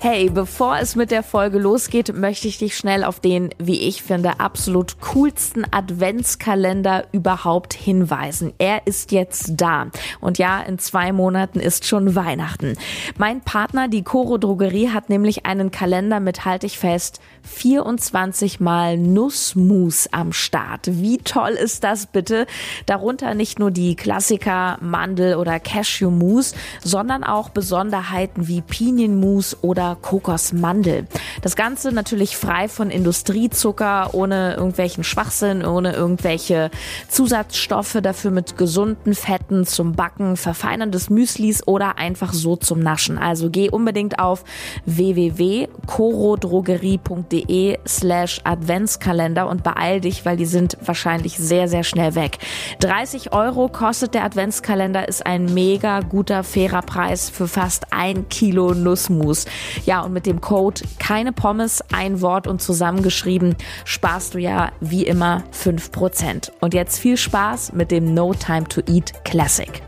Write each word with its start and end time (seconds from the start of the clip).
Hey, 0.00 0.30
bevor 0.30 0.78
es 0.78 0.94
mit 0.94 1.10
der 1.10 1.24
Folge 1.24 1.58
losgeht, 1.58 2.14
möchte 2.14 2.46
ich 2.46 2.56
dich 2.56 2.76
schnell 2.76 3.02
auf 3.02 3.18
den, 3.18 3.50
wie 3.58 3.80
ich 3.80 4.04
finde, 4.04 4.38
absolut 4.38 5.00
coolsten 5.00 5.66
Adventskalender 5.72 7.06
überhaupt 7.10 7.74
hinweisen. 7.74 8.52
Er 8.58 8.86
ist 8.86 9.10
jetzt 9.10 9.54
da. 9.56 9.88
Und 10.20 10.38
ja, 10.38 10.60
in 10.60 10.78
zwei 10.78 11.10
Monaten 11.10 11.58
ist 11.58 11.84
schon 11.84 12.14
Weihnachten. 12.14 12.76
Mein 13.18 13.40
Partner, 13.40 13.88
die 13.88 14.04
Coro 14.04 14.38
Drogerie, 14.38 14.90
hat 14.90 15.08
nämlich 15.08 15.46
einen 15.46 15.72
Kalender 15.72 16.20
mit, 16.20 16.44
halte 16.44 16.66
ich 16.66 16.78
fest, 16.78 17.20
24 17.48 18.60
mal 18.60 18.96
Nussmus 18.96 20.08
am 20.12 20.32
Start. 20.32 20.82
Wie 20.84 21.18
toll 21.18 21.50
ist 21.50 21.82
das 21.82 22.06
bitte? 22.06 22.46
Darunter 22.86 23.34
nicht 23.34 23.58
nur 23.58 23.70
die 23.70 23.96
Klassiker 23.96 24.78
Mandel- 24.80 25.36
oder 25.36 25.58
Cashew-Mus, 25.58 26.54
sondern 26.84 27.24
auch 27.24 27.48
Besonderheiten 27.48 28.48
wie 28.48 28.60
Pinienmus 28.60 29.56
oder 29.62 29.96
Kokosmandel. 30.00 31.06
Das 31.42 31.56
Ganze 31.56 31.90
natürlich 31.90 32.36
frei 32.36 32.68
von 32.68 32.90
Industriezucker, 32.90 34.14
ohne 34.14 34.54
irgendwelchen 34.54 35.02
Schwachsinn, 35.02 35.64
ohne 35.64 35.94
irgendwelche 35.94 36.70
Zusatzstoffe, 37.08 37.98
dafür 38.02 38.30
mit 38.30 38.58
gesunden 38.58 39.14
Fetten 39.14 39.64
zum 39.66 39.92
Backen, 39.92 40.36
Verfeinern 40.36 40.92
des 40.92 41.08
Müslis 41.10 41.66
oder 41.66 41.98
einfach 41.98 42.34
so 42.34 42.56
zum 42.56 42.80
Naschen. 42.80 43.18
Also 43.18 43.50
geh 43.50 43.70
unbedingt 43.70 44.18
auf 44.18 44.44
www.corodrogerie.de 44.84 47.37
slash 47.86 48.40
Adventskalender 48.44 49.48
und 49.48 49.62
beeil 49.62 50.00
dich, 50.00 50.24
weil 50.24 50.36
die 50.36 50.46
sind 50.46 50.76
wahrscheinlich 50.80 51.36
sehr, 51.36 51.68
sehr 51.68 51.84
schnell 51.84 52.14
weg. 52.14 52.38
30 52.80 53.32
Euro 53.32 53.68
kostet 53.68 54.14
der 54.14 54.24
Adventskalender, 54.24 55.08
ist 55.08 55.26
ein 55.26 55.52
mega 55.52 56.00
guter, 56.00 56.44
fairer 56.44 56.82
Preis 56.82 57.30
für 57.30 57.48
fast 57.48 57.92
ein 57.92 58.28
Kilo 58.28 58.74
Nussmus. 58.74 59.46
Ja, 59.84 60.00
und 60.00 60.12
mit 60.12 60.26
dem 60.26 60.40
Code 60.40 60.82
keine 60.98 61.32
Pommes, 61.32 61.82
ein 61.92 62.20
Wort 62.20 62.46
und 62.46 62.60
zusammengeschrieben, 62.62 63.56
sparst 63.84 64.34
du 64.34 64.38
ja 64.38 64.72
wie 64.80 65.04
immer 65.04 65.44
5%. 65.52 66.50
Und 66.60 66.74
jetzt 66.74 66.98
viel 66.98 67.16
Spaß 67.16 67.72
mit 67.72 67.90
dem 67.90 68.14
No 68.14 68.34
Time 68.34 68.64
to 68.64 68.80
Eat 68.86 69.24
Classic. 69.24 69.82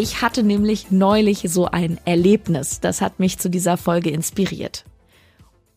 Ich 0.00 0.22
hatte 0.22 0.44
nämlich 0.44 0.92
neulich 0.92 1.46
so 1.48 1.64
ein 1.64 1.98
Erlebnis. 2.04 2.78
Das 2.78 3.00
hat 3.00 3.18
mich 3.18 3.40
zu 3.40 3.50
dieser 3.50 3.76
Folge 3.76 4.10
inspiriert. 4.10 4.84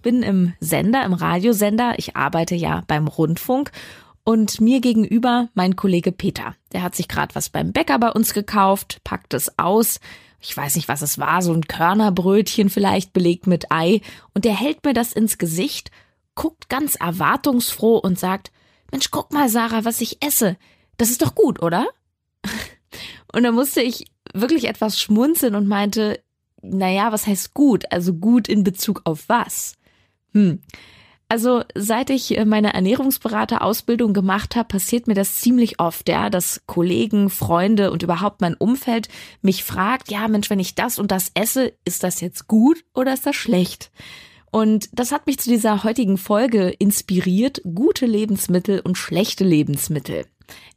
Bin 0.04 0.22
im 0.22 0.54
Sender, 0.60 1.04
im 1.06 1.14
Radiosender. 1.14 1.96
Ich 1.98 2.16
arbeite 2.16 2.54
ja 2.54 2.84
beim 2.86 3.08
Rundfunk 3.08 3.72
und 4.24 4.62
mir 4.62 4.80
gegenüber 4.80 5.50
mein 5.56 5.76
Kollege 5.76 6.12
Peter. 6.12 6.56
Der 6.72 6.84
hat 6.84 6.94
sich 6.94 7.08
gerade 7.08 7.34
was 7.34 7.50
beim 7.50 7.72
Bäcker 7.72 7.98
bei 7.98 8.12
uns 8.12 8.36
gekauft, 8.36 9.02
packt 9.04 9.34
es 9.34 9.58
aus. 9.58 10.00
Ich 10.40 10.56
weiß 10.56 10.76
nicht, 10.76 10.88
was 10.88 11.02
es 11.02 11.18
war, 11.18 11.42
so 11.42 11.52
ein 11.52 11.66
Körnerbrötchen 11.66 12.70
vielleicht 12.70 13.14
belegt 13.14 13.48
mit 13.48 13.72
Ei. 13.72 14.02
Und 14.36 14.46
der 14.46 14.54
hält 14.54 14.86
mir 14.86 14.94
das 14.94 15.14
ins 15.14 15.40
Gesicht, 15.40 15.90
guckt 16.36 16.70
ganz 16.70 16.94
erwartungsfroh 16.94 17.98
und 17.98 18.20
sagt, 18.20 18.52
Mensch, 18.92 19.10
guck 19.10 19.34
mal, 19.34 19.50
Sarah, 19.50 19.84
was 19.84 20.00
ich 20.00 20.24
esse. 20.24 20.58
Das 20.98 21.10
ist 21.10 21.24
doch 21.24 21.34
gut, 21.34 21.60
oder? 21.60 21.88
Und 23.34 23.44
da 23.44 23.52
musste 23.52 23.82
ich 23.82 24.11
wirklich 24.34 24.68
etwas 24.68 25.00
schmunzeln 25.00 25.56
und 25.56 25.68
meinte, 25.68 26.20
naja, 26.62 27.12
was 27.12 27.28
heißt 27.28 27.54
gut? 27.54 27.86
Also 27.92 28.14
gut 28.14 28.48
in 28.48 28.64
Bezug 28.64 29.02
auf 29.06 29.28
was? 29.28 29.74
Hm. 30.34 30.62
Also 31.32 31.64
seit 31.76 32.10
ich 32.10 32.38
äh, 32.38 32.44
meine 32.44 32.74
Ernährungsberaterausbildung 32.74 34.14
gemacht 34.14 34.58
habe, 34.58 34.68
passiert 34.68 35.08
mir 35.08 35.14
das 35.14 35.36
ziemlich 35.36 35.80
oft, 35.80 36.10
ja, 36.10 36.30
dass 36.30 36.64
Kollegen, 36.66 37.30
Freunde 37.30 37.92
und 37.92 38.04
überhaupt 38.04 38.42
mein 38.42 38.54
Umfeld 38.54 39.08
mich 39.42 39.64
fragt, 39.64 40.12
ja, 40.12 40.28
Mensch, 40.28 40.50
wenn 40.50 40.60
ich 40.60 40.76
das 40.76 41.00
und 41.00 41.10
das 41.10 41.32
esse, 41.34 41.72
ist 41.86 42.04
das 42.04 42.20
jetzt 42.20 42.48
gut 42.48 42.84
oder 42.94 43.14
ist 43.14 43.26
das 43.26 43.38
schlecht? 43.38 43.92
Und 44.52 44.90
das 44.92 45.14
hat 45.14 45.26
mich 45.26 45.40
zu 45.40 45.50
dieser 45.50 45.86
heutigen 45.86 46.18
Folge 46.18 46.68
inspiriert, 46.68 47.62
gute 47.64 48.06
Lebensmittel 48.06 48.82
und 48.82 48.98
schlechte 48.98 49.46
Lebensmittel. 49.46 50.26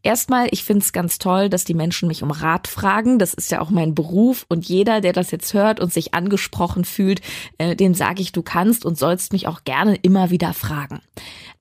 Erstmal, 0.02 0.48
ich 0.50 0.64
finde 0.64 0.82
es 0.82 0.92
ganz 0.92 1.19
toll, 1.19 1.48
dass 1.48 1.64
die 1.64 1.75
Menschen 1.75 2.08
mich 2.08 2.22
um 2.22 2.30
Rat 2.30 2.69
fragen. 2.69 3.19
Das 3.19 3.34
ist 3.34 3.50
ja 3.50 3.60
auch 3.60 3.70
mein 3.70 3.94
Beruf 3.94 4.44
und 4.48 4.66
jeder, 4.66 5.00
der 5.00 5.12
das 5.12 5.30
jetzt 5.30 5.54
hört 5.54 5.80
und 5.80 5.92
sich 5.92 6.14
angesprochen 6.14 6.84
fühlt, 6.84 7.20
äh, 7.58 7.75
dem 7.76 7.94
sage 7.94 8.22
ich, 8.22 8.32
du 8.32 8.42
kannst 8.42 8.84
und 8.84 8.98
sollst 8.98 9.32
mich 9.32 9.47
auch 9.48 9.64
gerne 9.64 9.97
immer 9.97 10.30
wieder 10.30 10.52
fragen. 10.52 11.00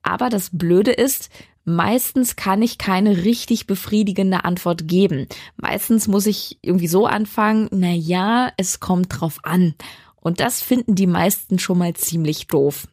Aber 0.02 0.28
das 0.28 0.50
Blöde 0.52 0.92
ist, 0.92 1.30
Meistens 1.66 2.36
kann 2.36 2.60
ich 2.60 2.76
keine 2.76 3.24
richtig 3.24 3.66
befriedigende 3.66 4.44
Antwort 4.44 4.86
geben. 4.86 5.26
Meistens 5.56 6.08
muss 6.08 6.26
ich 6.26 6.58
irgendwie 6.60 6.88
so 6.88 7.06
anfangen, 7.06 7.68
na 7.70 7.90
ja, 7.90 8.52
es 8.58 8.80
kommt 8.80 9.18
drauf 9.18 9.38
an. 9.44 9.74
Und 10.16 10.40
das 10.40 10.60
finden 10.60 10.94
die 10.94 11.06
meisten 11.06 11.58
schon 11.58 11.78
mal 11.78 11.94
ziemlich 11.94 12.48
doof. 12.48 12.86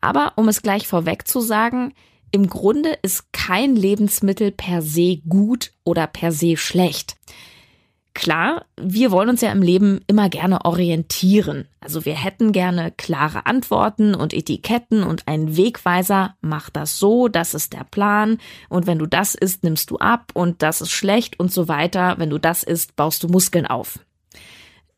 Aber 0.00 0.32
um 0.36 0.48
es 0.48 0.62
gleich 0.62 0.86
vorweg 0.86 1.28
zu 1.28 1.40
sagen, 1.40 1.92
im 2.30 2.48
Grunde 2.48 2.98
ist 3.02 3.32
kein 3.32 3.76
Lebensmittel 3.76 4.50
per 4.52 4.82
se 4.82 5.18
gut 5.28 5.72
oder 5.84 6.06
per 6.06 6.32
se 6.32 6.56
schlecht. 6.56 7.16
Klar, 8.18 8.66
wir 8.76 9.12
wollen 9.12 9.28
uns 9.28 9.42
ja 9.42 9.52
im 9.52 9.62
Leben 9.62 10.00
immer 10.08 10.28
gerne 10.28 10.64
orientieren. 10.64 11.68
Also 11.78 12.04
wir 12.04 12.14
hätten 12.14 12.50
gerne 12.50 12.90
klare 12.90 13.46
Antworten 13.46 14.16
und 14.16 14.34
Etiketten 14.34 15.04
und 15.04 15.28
einen 15.28 15.56
Wegweiser, 15.56 16.34
mach 16.40 16.68
das 16.68 16.98
so, 16.98 17.28
das 17.28 17.54
ist 17.54 17.74
der 17.74 17.84
Plan 17.84 18.38
und 18.68 18.88
wenn 18.88 18.98
du 18.98 19.06
das 19.06 19.36
isst, 19.36 19.62
nimmst 19.62 19.92
du 19.92 19.98
ab 19.98 20.32
und 20.34 20.64
das 20.64 20.80
ist 20.80 20.90
schlecht 20.90 21.38
und 21.38 21.52
so 21.52 21.68
weiter. 21.68 22.16
Wenn 22.18 22.30
du 22.30 22.38
das 22.38 22.64
isst, 22.64 22.96
baust 22.96 23.22
du 23.22 23.28
Muskeln 23.28 23.66
auf. 23.66 24.00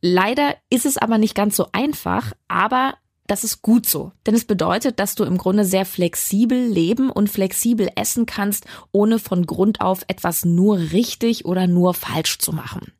Leider 0.00 0.56
ist 0.70 0.86
es 0.86 0.97
aber 0.97 1.18
nicht 1.18 1.34
ganz 1.34 1.56
so 1.56 1.66
einfach, 1.72 2.32
aber 2.48 2.94
das 3.30 3.44
ist 3.44 3.62
gut 3.62 3.86
so, 3.86 4.10
denn 4.26 4.34
es 4.34 4.44
bedeutet, 4.44 4.98
dass 4.98 5.14
du 5.14 5.22
im 5.22 5.38
Grunde 5.38 5.64
sehr 5.64 5.84
flexibel 5.84 6.66
leben 6.66 7.10
und 7.10 7.30
flexibel 7.30 7.88
essen 7.94 8.26
kannst, 8.26 8.66
ohne 8.91 9.20
von 9.20 9.46
Grund 9.46 9.80
auf 9.80 10.04
etwas 10.08 10.44
nur 10.44 10.78
richtig 10.78 11.44
oder 11.44 11.68
nur 11.68 11.94
falsch 11.94 12.38
zu 12.38 12.52
machen. 12.52 12.92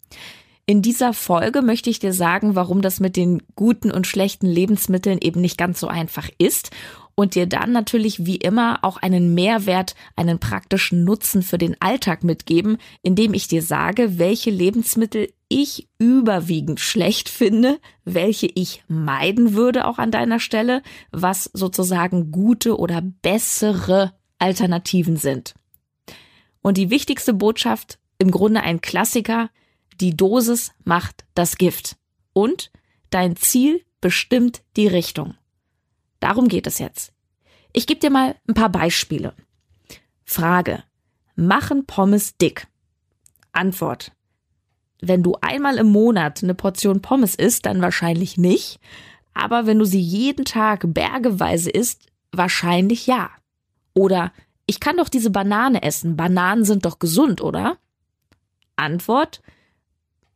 In 0.67 0.83
dieser 0.83 1.15
Folge 1.15 1.63
möchte 1.63 1.91
ich 1.91 1.99
dir 1.99 2.13
sagen, 2.13 2.55
warum 2.55 2.81
das 2.81 3.01
mit 3.01 3.17
den 3.17 3.43
guten 3.57 3.91
und 3.91 4.07
schlechten 4.07 4.47
Lebensmitteln 4.47 5.19
eben 5.21 5.41
nicht 5.41 5.59
ganz 5.59 5.81
so 5.81 5.89
einfach 5.89 6.29
ist 6.39 6.71
und 7.17 7.35
dir 7.35 7.47
dann 7.47 7.73
natürlich 7.73 8.25
wie 8.25 8.37
immer 8.37 8.79
auch 8.83 8.99
einen 8.99 9.35
Mehrwert, 9.35 9.97
einen 10.15 10.39
praktischen 10.39 11.03
Nutzen 11.03 11.43
für 11.43 11.59
den 11.59 11.75
Alltag 11.81 12.23
mitgeben, 12.23 12.79
indem 13.03 13.35
ich 13.35 13.49
dir 13.49 13.63
sage, 13.63 14.21
welche 14.21 14.51
Lebensmittel 14.51 15.33
ich 15.51 15.89
überwiegend 15.99 16.81
schlecht 16.81 17.29
finde, 17.29 17.81
welche 18.05 18.47
ich 18.47 18.83
meiden 18.89 19.55
würde 19.55 19.87
auch 19.87 19.99
an 19.99 20.11
deiner 20.11 20.41
Stelle, 20.41 20.83
was 21.11 21.51
sozusagen 21.53 22.31
gute 22.31 22.79
oder 22.79 23.03
bessere 23.03 24.15
Alternativen 24.39 25.17
sind. 25.17 25.55
Und 26.63 26.77
die 26.77 26.89
wichtigste 26.89 27.35
Botschaft, 27.35 27.99
im 28.19 28.31
Grunde 28.31 28.63
ein 28.63 28.81
Klassiker, 28.81 29.51
die 30.01 30.17
Dosis 30.17 30.73
macht 30.85 31.25
das 31.35 31.59
Gift. 31.59 31.97
Und 32.33 32.71
dein 33.11 33.35
Ziel 33.37 33.85
bestimmt 34.01 34.63
die 34.77 34.87
Richtung. 34.87 35.35
Darum 36.21 36.49
geht 36.49 36.67
es 36.67 36.79
jetzt. 36.79 37.13
Ich 37.73 37.87
gebe 37.87 38.01
dir 38.01 38.11
mal 38.11 38.37
ein 38.47 38.55
paar 38.55 38.71
Beispiele. 38.71 39.35
Frage. 40.25 40.85
Machen 41.35 41.87
Pommes 41.87 42.37
dick? 42.37 42.69
Antwort. 43.53 44.13
Wenn 45.01 45.23
du 45.23 45.37
einmal 45.41 45.79
im 45.79 45.89
Monat 45.89 46.43
eine 46.43 46.55
Portion 46.55 47.01
Pommes 47.01 47.35
isst, 47.35 47.67
dann 47.67 47.81
wahrscheinlich 47.81 48.37
nicht. 48.37 48.79
Aber 49.35 49.67
wenn 49.67 49.79
du 49.79 49.85
sie 49.85 50.01
jeden 50.01 50.45
Tag 50.45 50.83
bergeweise 50.87 51.71
isst, 51.71 52.07
wahrscheinlich 52.33 53.07
ja. 53.07 53.31
Oder 53.95 54.33
ich 54.67 54.81
kann 54.81 54.99
doch 54.99 55.09
diese 55.09 55.31
Banane 55.31 55.83
essen. 55.83 56.17
Bananen 56.17 56.65
sind 56.65 56.85
doch 56.85 56.99
gesund, 56.99 57.41
oder? 57.41 57.77
Antwort. 58.77 59.41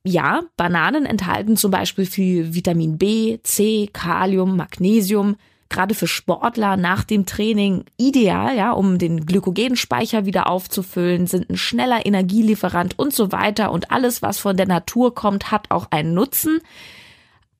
Ja, 0.02 0.43
Bananen 0.56 1.06
enthalten 1.06 1.56
zum 1.56 1.70
Beispiel 1.70 2.05
viel 2.05 2.55
Vitamin 2.55 2.99
B, 2.99 3.38
C, 3.43 3.88
Kalium, 3.93 4.56
Magnesium, 4.56 5.37
gerade 5.75 5.94
für 5.94 6.06
Sportler 6.06 6.76
nach 6.76 7.05
dem 7.05 7.26
Training 7.26 7.85
ideal, 7.97 8.56
ja, 8.56 8.71
um 8.71 8.99
den 8.99 9.26
Glykogenspeicher 9.26 10.25
wieder 10.25 10.49
aufzufüllen, 10.49 11.26
sind 11.26 11.50
ein 11.50 11.56
schneller 11.56 12.06
Energielieferant 12.06 12.99
und 12.99 13.12
so 13.12 13.32
weiter 13.32 13.73
und 13.73 13.91
alles, 13.91 14.23
was 14.23 14.38
von 14.38 14.56
der 14.56 14.67
Natur 14.67 15.15
kommt, 15.15 15.50
hat 15.50 15.71
auch 15.71 15.88
einen 15.91 16.15
Nutzen. 16.15 16.61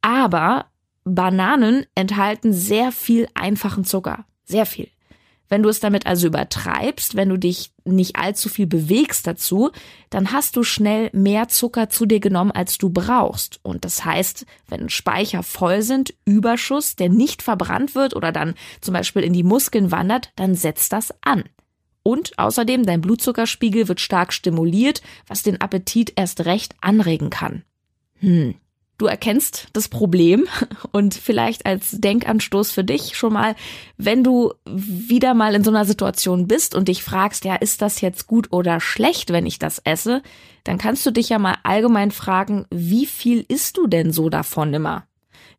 Aber 0.01 0.67
Bananen 1.05 1.87
enthalten 1.95 2.53
sehr 2.53 2.93
viel 2.93 3.29
einfachen 3.35 3.85
Zucker, 3.85 4.25
sehr 4.45 4.65
viel. 4.65 4.89
Wenn 5.55 5.63
du 5.63 5.69
es 5.69 5.79
damit 5.79 6.05
also 6.07 6.27
übertreibst, 6.27 7.15
wenn 7.15 7.29
du 7.29 7.37
dich 7.37 7.71
nicht 7.85 8.17
allzu 8.17 8.49
viel 8.49 8.67
bewegst 8.67 9.25
dazu, 9.25 9.71
dann 10.11 10.33
hast 10.33 10.57
du 10.57 10.65
schnell 10.65 11.11
mehr 11.13 11.47
Zucker 11.47 11.89
zu 11.89 12.07
dir 12.07 12.19
genommen, 12.19 12.51
als 12.51 12.77
du 12.77 12.91
brauchst. 12.91 13.61
Und 13.63 13.85
das 13.85 14.05
heißt, 14.05 14.47
wenn 14.67 14.89
Speicher 14.89 15.45
voll 15.45 15.83
sind, 15.83 16.13
Überschuss, 16.25 16.97
der 16.97 17.09
nicht 17.09 17.41
verbrannt 17.41 17.95
wird 17.95 18.17
oder 18.17 18.33
dann 18.33 18.55
zum 18.81 18.95
Beispiel 18.95 19.23
in 19.23 19.33
die 19.33 19.45
Muskeln 19.45 19.93
wandert, 19.93 20.33
dann 20.35 20.57
setzt 20.57 20.93
das 20.93 21.15
an. 21.21 21.45
Und 22.03 22.37
außerdem, 22.37 22.85
dein 22.85 23.01
Blutzuckerspiegel 23.01 23.87
wird 23.87 24.01
stark 24.01 24.33
stimuliert, 24.33 25.03
was 25.29 25.45
den 25.45 25.61
Appetit 25.61 26.15
erst 26.17 26.47
recht 26.47 26.75
anregen 26.81 27.31
kann. 27.31 27.63
Hm, 28.19 28.57
Du 28.97 29.07
erkennst 29.07 29.67
das 29.73 29.89
Problem 29.89 30.47
und 30.93 31.15
vielleicht 31.15 31.67
als 31.67 31.91
Denkanstoß 31.93 32.71
für 32.71 32.85
dich 32.85 33.17
schon 33.17 33.33
mal, 33.33 33.57
wenn 33.97 34.23
du 34.23 34.55
wieder 34.67 35.35
mal 35.35 35.55
in 35.55 35.65
so 35.65 35.71
einer 35.71 35.85
Situation 35.85 36.47
bist 36.47 36.75
und 36.75 36.89
dich 36.89 37.03
fragst, 37.03 37.45
ja, 37.45 37.57
ist 37.57 37.83
das 37.83 38.01
jetzt 38.01 38.27
gut 38.27 38.53
oder 38.53 38.81
schlecht, 38.81 39.33
wenn 39.33 39.47
ich 39.47 39.59
das 39.59 39.81
esse, 39.85 40.23
dann 40.63 40.79
kannst 40.79 41.05
du 41.05 41.11
dich 41.11 41.29
ja 41.29 41.39
mal 41.39 41.57
allgemein 41.65 42.13
fragen, 42.13 42.67
wie 42.71 43.07
viel 43.07 43.45
isst 43.49 43.77
du 43.77 43.87
denn 43.87 44.13
so 44.13 44.29
davon 44.29 44.73
immer? 44.73 45.07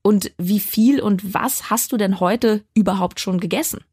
Und 0.02 0.32
wie 0.38 0.60
viel 0.60 1.02
und 1.02 1.34
was 1.34 1.70
hast 1.70 1.92
du 1.92 1.98
denn 1.98 2.20
heute 2.20 2.64
überhaupt 2.74 3.20
schon 3.20 3.40
gegessen? 3.40 3.84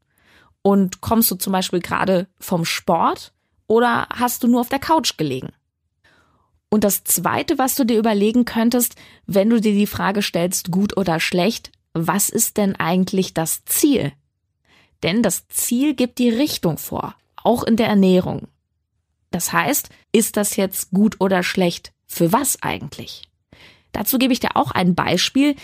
Und 0.61 1.01
kommst 1.01 1.29
du 1.31 1.35
zum 1.35 1.51
Beispiel 1.51 1.81
gerade 1.81 2.27
vom 2.39 2.65
Sport 2.65 3.33
oder 3.67 4.07
hast 4.13 4.43
du 4.43 4.47
nur 4.47 4.61
auf 4.61 4.69
der 4.69 4.79
Couch 4.79 5.17
gelegen? 5.17 5.49
Und 6.73 6.83
das 6.83 7.03
Zweite, 7.03 7.59
was 7.59 7.75
du 7.75 7.83
dir 7.83 7.99
überlegen 7.99 8.45
könntest, 8.45 8.95
wenn 9.27 9.51
du 9.51 9.61
dir 9.61 9.73
die 9.73 9.85
Frage 9.85 10.23
stellst, 10.23 10.71
gut 10.71 10.97
oder 10.97 11.19
schlecht, 11.19 11.71
was 11.93 12.29
ist 12.29 12.57
denn 12.57 12.75
eigentlich 12.75 13.35
das 13.35 13.63
Ziel? 13.65 14.11
Denn 15.03 15.21
das 15.21 15.47
Ziel 15.49 15.93
gibt 15.93 16.17
die 16.17 16.31
Richtung 16.31 16.79
vor, 16.79 17.13
auch 17.35 17.61
in 17.61 17.75
der 17.75 17.85
Ernährung. 17.85 18.47
Das 19.29 19.53
heißt, 19.53 19.89
ist 20.13 20.35
das 20.35 20.55
jetzt 20.55 20.89
gut 20.89 21.17
oder 21.19 21.43
schlecht? 21.43 21.93
Für 22.07 22.33
was 22.33 22.63
eigentlich? 22.63 23.29
Dazu 23.91 24.17
gebe 24.17 24.33
ich 24.33 24.39
dir 24.39 24.55
auch 24.55 24.71
ein 24.71 24.95
Beispiel. 24.95 25.55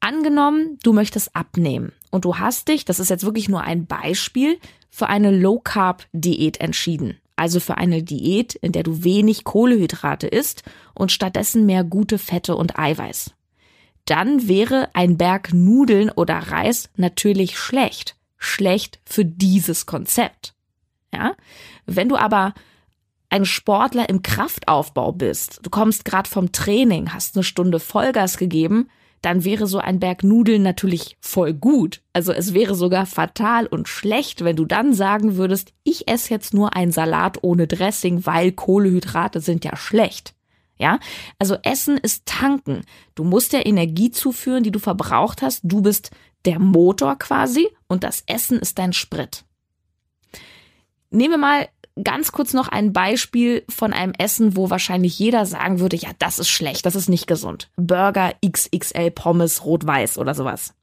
Angenommen, 0.00 0.78
du 0.82 0.94
möchtest 0.94 1.36
abnehmen 1.36 1.92
und 2.10 2.24
du 2.24 2.38
hast 2.38 2.68
dich, 2.68 2.86
das 2.86 3.00
ist 3.00 3.10
jetzt 3.10 3.24
wirklich 3.24 3.50
nur 3.50 3.60
ein 3.60 3.84
Beispiel, 3.84 4.58
für 4.88 5.10
eine 5.10 5.30
Low 5.30 5.60
Carb 5.62 6.06
Diät 6.14 6.58
entschieden 6.58 7.18
also 7.36 7.60
für 7.60 7.76
eine 7.78 8.02
Diät, 8.02 8.54
in 8.54 8.72
der 8.72 8.82
du 8.82 9.04
wenig 9.04 9.44
Kohlehydrate 9.44 10.26
isst 10.26 10.62
und 10.94 11.12
stattdessen 11.12 11.66
mehr 11.66 11.84
gute 11.84 12.18
Fette 12.18 12.56
und 12.56 12.78
Eiweiß. 12.78 13.32
Dann 14.04 14.48
wäre 14.48 14.90
ein 14.92 15.16
Berg 15.16 15.52
Nudeln 15.52 16.10
oder 16.10 16.36
Reis 16.38 16.90
natürlich 16.96 17.58
schlecht. 17.58 18.16
Schlecht 18.36 19.00
für 19.04 19.24
dieses 19.24 19.86
Konzept. 19.86 20.54
Ja? 21.12 21.34
Wenn 21.86 22.08
du 22.08 22.16
aber 22.16 22.54
ein 23.30 23.46
Sportler 23.46 24.08
im 24.08 24.22
Kraftaufbau 24.22 25.12
bist, 25.12 25.60
du 25.62 25.70
kommst 25.70 26.04
gerade 26.04 26.28
vom 26.28 26.52
Training, 26.52 27.12
hast 27.12 27.36
eine 27.36 27.42
Stunde 27.42 27.80
Vollgas 27.80 28.36
gegeben, 28.36 28.90
dann 29.24 29.44
wäre 29.44 29.66
so 29.66 29.78
ein 29.78 30.00
Berg 30.00 30.22
Nudeln 30.22 30.62
natürlich 30.62 31.16
voll 31.20 31.54
gut. 31.54 32.02
Also 32.12 32.32
es 32.32 32.52
wäre 32.52 32.74
sogar 32.74 33.06
fatal 33.06 33.66
und 33.66 33.88
schlecht, 33.88 34.44
wenn 34.44 34.56
du 34.56 34.64
dann 34.64 34.92
sagen 34.92 35.36
würdest, 35.36 35.72
ich 35.82 36.08
esse 36.08 36.30
jetzt 36.30 36.52
nur 36.52 36.76
einen 36.76 36.92
Salat 36.92 37.38
ohne 37.42 37.66
Dressing, 37.66 38.26
weil 38.26 38.52
Kohlehydrate 38.52 39.40
sind 39.40 39.64
ja 39.64 39.76
schlecht. 39.76 40.34
Ja, 40.76 40.98
also 41.38 41.56
Essen 41.62 41.96
ist 41.98 42.26
tanken. 42.26 42.82
Du 43.14 43.22
musst 43.22 43.52
der 43.52 43.64
Energie 43.64 44.10
zuführen, 44.10 44.64
die 44.64 44.72
du 44.72 44.80
verbraucht 44.80 45.40
hast. 45.40 45.60
Du 45.62 45.82
bist 45.82 46.10
der 46.44 46.58
Motor 46.58 47.16
quasi 47.16 47.68
und 47.86 48.04
das 48.04 48.24
Essen 48.26 48.58
ist 48.58 48.78
dein 48.78 48.92
Sprit. 48.92 49.44
Nehmen 51.10 51.34
wir 51.34 51.38
mal 51.38 51.68
ganz 52.02 52.32
kurz 52.32 52.52
noch 52.52 52.68
ein 52.68 52.92
Beispiel 52.92 53.64
von 53.68 53.92
einem 53.92 54.12
Essen, 54.18 54.56
wo 54.56 54.70
wahrscheinlich 54.70 55.18
jeder 55.18 55.46
sagen 55.46 55.78
würde, 55.78 55.96
ja, 55.96 56.10
das 56.18 56.38
ist 56.38 56.48
schlecht, 56.48 56.86
das 56.86 56.96
ist 56.96 57.08
nicht 57.08 57.26
gesund. 57.26 57.70
Burger 57.76 58.32
XXL 58.44 59.10
Pommes 59.10 59.64
rot-weiß 59.64 60.18
oder 60.18 60.34
sowas. 60.34 60.74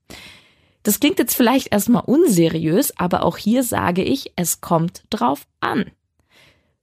Das 0.84 1.00
klingt 1.00 1.20
jetzt 1.20 1.36
vielleicht 1.36 1.72
erstmal 1.72 2.04
unseriös, 2.06 2.98
aber 2.98 3.24
auch 3.24 3.38
hier 3.38 3.64
sage 3.64 4.04
ich, 4.04 4.32
es 4.36 4.62
kommt 4.62 5.04
drauf 5.10 5.46
an. 5.60 5.92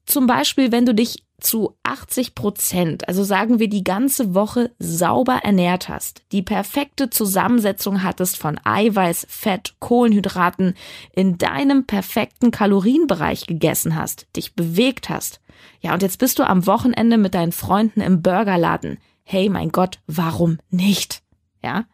Zum 0.06 0.26
Beispiel, 0.26 0.72
wenn 0.72 0.86
du 0.86 0.94
dich 0.94 1.24
zu 1.40 1.76
80 1.84 2.34
Prozent, 2.34 3.08
also 3.08 3.22
sagen 3.22 3.58
wir 3.58 3.68
die 3.68 3.84
ganze 3.84 4.34
Woche 4.34 4.72
sauber 4.78 5.40
ernährt 5.44 5.88
hast, 5.88 6.22
die 6.32 6.42
perfekte 6.42 7.10
Zusammensetzung 7.10 8.02
hattest 8.02 8.36
von 8.36 8.60
Eiweiß, 8.64 9.26
Fett, 9.28 9.74
Kohlenhydraten, 9.78 10.74
in 11.12 11.38
deinem 11.38 11.86
perfekten 11.86 12.50
Kalorienbereich 12.50 13.46
gegessen 13.46 13.94
hast, 13.94 14.26
dich 14.36 14.54
bewegt 14.54 15.08
hast. 15.08 15.40
Ja, 15.80 15.94
und 15.94 16.02
jetzt 16.02 16.18
bist 16.18 16.38
du 16.38 16.44
am 16.44 16.66
Wochenende 16.66 17.18
mit 17.18 17.34
deinen 17.34 17.52
Freunden 17.52 18.00
im 18.00 18.22
Burgerladen. 18.22 18.98
Hey, 19.22 19.48
mein 19.48 19.70
Gott, 19.70 20.00
warum 20.06 20.58
nicht? 20.70 21.22
Ja? 21.62 21.84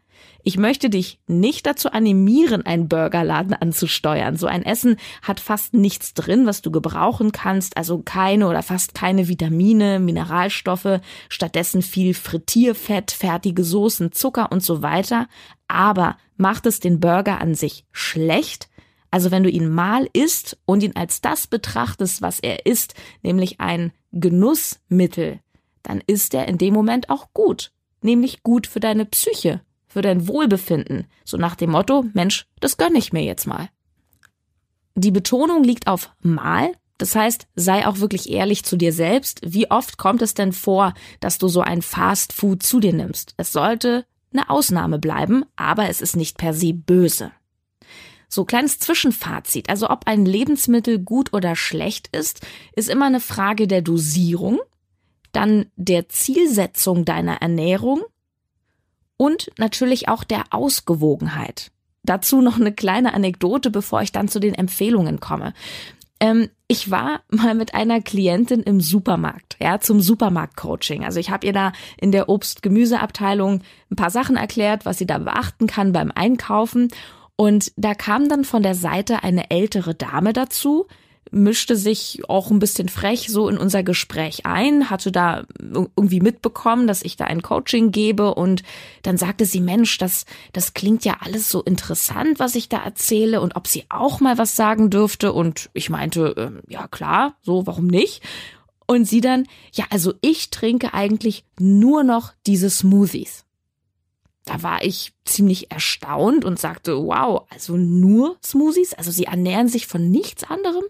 Ich 0.46 0.58
möchte 0.58 0.90
dich 0.90 1.18
nicht 1.26 1.64
dazu 1.64 1.90
animieren, 1.90 2.66
einen 2.66 2.86
Burgerladen 2.86 3.54
anzusteuern. 3.54 4.36
So 4.36 4.46
ein 4.46 4.62
Essen 4.62 4.96
hat 5.22 5.40
fast 5.40 5.72
nichts 5.72 6.12
drin, 6.12 6.44
was 6.44 6.60
du 6.60 6.70
gebrauchen 6.70 7.32
kannst, 7.32 7.78
also 7.78 8.02
keine 8.04 8.46
oder 8.46 8.62
fast 8.62 8.94
keine 8.94 9.26
Vitamine, 9.28 9.98
Mineralstoffe, 9.98 11.00
stattdessen 11.30 11.80
viel 11.80 12.12
Frittierfett, 12.12 13.10
fertige 13.10 13.64
Soßen, 13.64 14.12
Zucker 14.12 14.52
und 14.52 14.62
so 14.62 14.82
weiter. 14.82 15.28
Aber 15.66 16.18
macht 16.36 16.66
es 16.66 16.78
den 16.78 17.00
Burger 17.00 17.40
an 17.40 17.54
sich 17.54 17.86
schlecht? 17.90 18.68
Also 19.10 19.30
wenn 19.30 19.44
du 19.44 19.48
ihn 19.48 19.70
mal 19.70 20.10
isst 20.12 20.58
und 20.66 20.82
ihn 20.82 20.94
als 20.94 21.22
das 21.22 21.46
betrachtest, 21.46 22.20
was 22.20 22.38
er 22.38 22.66
ist, 22.66 22.92
nämlich 23.22 23.60
ein 23.60 23.92
Genussmittel, 24.12 25.40
dann 25.82 26.02
ist 26.06 26.34
er 26.34 26.48
in 26.48 26.58
dem 26.58 26.74
Moment 26.74 27.08
auch 27.08 27.28
gut, 27.32 27.72
nämlich 28.02 28.42
gut 28.42 28.66
für 28.66 28.80
deine 28.80 29.06
Psyche 29.06 29.62
für 29.94 30.02
dein 30.02 30.26
Wohlbefinden, 30.26 31.06
so 31.24 31.36
nach 31.36 31.54
dem 31.54 31.70
Motto, 31.70 32.04
Mensch, 32.14 32.48
das 32.58 32.76
gönn 32.76 32.96
ich 32.96 33.12
mir 33.12 33.22
jetzt 33.22 33.46
mal. 33.46 33.68
Die 34.96 35.12
Betonung 35.12 35.62
liegt 35.62 35.86
auf 35.86 36.10
mal, 36.20 36.72
das 36.98 37.14
heißt, 37.14 37.46
sei 37.54 37.86
auch 37.86 38.00
wirklich 38.00 38.28
ehrlich 38.28 38.64
zu 38.64 38.76
dir 38.76 38.92
selbst. 38.92 39.40
Wie 39.44 39.70
oft 39.70 39.96
kommt 39.96 40.20
es 40.20 40.34
denn 40.34 40.52
vor, 40.52 40.94
dass 41.20 41.38
du 41.38 41.46
so 41.46 41.60
ein 41.60 41.80
Fast 41.80 42.32
Food 42.32 42.64
zu 42.64 42.80
dir 42.80 42.92
nimmst? 42.92 43.34
Es 43.36 43.52
sollte 43.52 44.04
eine 44.32 44.50
Ausnahme 44.50 44.98
bleiben, 44.98 45.44
aber 45.54 45.88
es 45.88 46.00
ist 46.00 46.16
nicht 46.16 46.38
per 46.38 46.54
se 46.54 46.74
böse. 46.74 47.30
So 48.28 48.44
kleines 48.44 48.80
Zwischenfazit, 48.80 49.70
also 49.70 49.90
ob 49.90 50.08
ein 50.08 50.26
Lebensmittel 50.26 50.98
gut 50.98 51.32
oder 51.32 51.54
schlecht 51.54 52.08
ist, 52.08 52.44
ist 52.74 52.88
immer 52.88 53.06
eine 53.06 53.20
Frage 53.20 53.68
der 53.68 53.80
Dosierung, 53.80 54.58
dann 55.30 55.66
der 55.76 56.08
Zielsetzung 56.08 57.04
deiner 57.04 57.42
Ernährung 57.42 58.02
und 59.16 59.50
natürlich 59.58 60.08
auch 60.08 60.24
der 60.24 60.44
Ausgewogenheit. 60.50 61.70
Dazu 62.02 62.40
noch 62.40 62.60
eine 62.60 62.72
kleine 62.72 63.14
Anekdote, 63.14 63.70
bevor 63.70 64.02
ich 64.02 64.12
dann 64.12 64.28
zu 64.28 64.38
den 64.38 64.54
Empfehlungen 64.54 65.20
komme. 65.20 65.54
Ähm, 66.20 66.48
ich 66.68 66.90
war 66.90 67.20
mal 67.28 67.54
mit 67.54 67.74
einer 67.74 68.00
Klientin 68.00 68.62
im 68.62 68.80
Supermarkt, 68.80 69.56
ja, 69.60 69.80
zum 69.80 70.00
Supermarkt-Coaching. 70.00 71.04
Also 71.04 71.18
ich 71.18 71.30
habe 71.30 71.46
ihr 71.46 71.52
da 71.52 71.72
in 71.98 72.12
der 72.12 72.28
Obst-Gemüseabteilung 72.28 73.62
ein 73.90 73.96
paar 73.96 74.10
Sachen 74.10 74.36
erklärt, 74.36 74.84
was 74.84 74.98
sie 74.98 75.06
da 75.06 75.18
beachten 75.18 75.66
kann 75.66 75.92
beim 75.92 76.10
Einkaufen. 76.14 76.88
Und 77.36 77.72
da 77.76 77.94
kam 77.94 78.28
dann 78.28 78.44
von 78.44 78.62
der 78.62 78.74
Seite 78.74 79.22
eine 79.22 79.50
ältere 79.50 79.94
Dame 79.94 80.32
dazu, 80.32 80.86
mischte 81.34 81.76
sich 81.76 82.22
auch 82.28 82.50
ein 82.50 82.58
bisschen 82.58 82.88
frech 82.88 83.28
so 83.28 83.48
in 83.48 83.58
unser 83.58 83.82
Gespräch 83.82 84.46
ein, 84.46 84.88
hatte 84.88 85.12
da 85.12 85.44
irgendwie 85.58 86.20
mitbekommen, 86.20 86.86
dass 86.86 87.02
ich 87.02 87.16
da 87.16 87.24
ein 87.24 87.42
Coaching 87.42 87.90
gebe 87.90 88.34
und 88.34 88.62
dann 89.02 89.18
sagte 89.18 89.44
sie, 89.44 89.60
Mensch, 89.60 89.98
das, 89.98 90.24
das 90.52 90.74
klingt 90.74 91.04
ja 91.04 91.18
alles 91.20 91.50
so 91.50 91.62
interessant, 91.62 92.38
was 92.38 92.54
ich 92.54 92.68
da 92.68 92.82
erzähle 92.82 93.40
und 93.40 93.56
ob 93.56 93.66
sie 93.66 93.84
auch 93.88 94.20
mal 94.20 94.38
was 94.38 94.56
sagen 94.56 94.90
dürfte 94.90 95.32
und 95.32 95.70
ich 95.74 95.90
meinte, 95.90 96.62
äh, 96.68 96.72
ja 96.72 96.88
klar, 96.88 97.36
so, 97.42 97.66
warum 97.66 97.88
nicht? 97.88 98.22
Und 98.86 99.06
sie 99.06 99.20
dann, 99.20 99.46
ja, 99.72 99.86
also 99.90 100.14
ich 100.20 100.50
trinke 100.50 100.94
eigentlich 100.94 101.44
nur 101.58 102.04
noch 102.04 102.32
diese 102.46 102.70
Smoothies. 102.70 103.44
Da 104.44 104.62
war 104.62 104.84
ich 104.84 105.14
ziemlich 105.24 105.70
erstaunt 105.70 106.44
und 106.44 106.58
sagte, 106.58 106.98
wow, 106.98 107.46
also 107.48 107.78
nur 107.78 108.36
Smoothies? 108.44 108.92
Also 108.92 109.10
sie 109.10 109.24
ernähren 109.24 109.68
sich 109.68 109.86
von 109.86 110.10
nichts 110.10 110.44
anderem? 110.44 110.84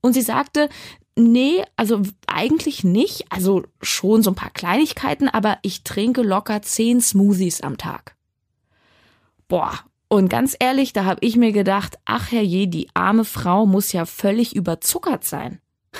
Und 0.00 0.12
sie 0.12 0.22
sagte, 0.22 0.68
nee, 1.16 1.62
also 1.76 2.02
eigentlich 2.26 2.84
nicht. 2.84 3.26
Also 3.30 3.64
schon 3.82 4.22
so 4.22 4.30
ein 4.30 4.36
paar 4.36 4.50
Kleinigkeiten, 4.50 5.28
aber 5.28 5.58
ich 5.62 5.82
trinke 5.82 6.22
locker 6.22 6.62
zehn 6.62 7.00
Smoothies 7.00 7.60
am 7.60 7.76
Tag. 7.76 8.16
Boah, 9.48 9.78
und 10.08 10.28
ganz 10.30 10.56
ehrlich, 10.58 10.92
da 10.94 11.04
habe 11.04 11.24
ich 11.24 11.36
mir 11.36 11.52
gedacht, 11.52 11.98
ach 12.06 12.32
herrje, 12.32 12.66
die 12.66 12.88
arme 12.94 13.24
Frau 13.24 13.66
muss 13.66 13.92
ja 13.92 14.06
völlig 14.06 14.56
überzuckert 14.56 15.24
sein. 15.24 15.60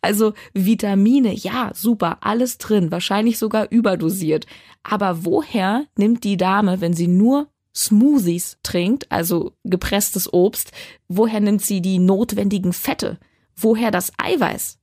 Also 0.00 0.32
Vitamine, 0.54 1.32
ja, 1.34 1.70
super, 1.74 2.18
alles 2.22 2.58
drin, 2.58 2.90
wahrscheinlich 2.90 3.38
sogar 3.38 3.70
überdosiert. 3.70 4.46
Aber 4.82 5.24
woher 5.24 5.84
nimmt 5.96 6.24
die 6.24 6.38
Dame, 6.38 6.80
wenn 6.80 6.94
sie 6.94 7.06
nur 7.06 7.48
Smoothies 7.76 8.56
trinkt, 8.62 9.12
also 9.12 9.52
gepresstes 9.62 10.32
Obst, 10.32 10.72
woher 11.08 11.40
nimmt 11.40 11.62
sie 11.62 11.82
die 11.82 11.98
notwendigen 11.98 12.72
Fette? 12.72 13.18
Woher 13.60 13.90
das 13.90 14.12
Eiweiß? 14.16 14.78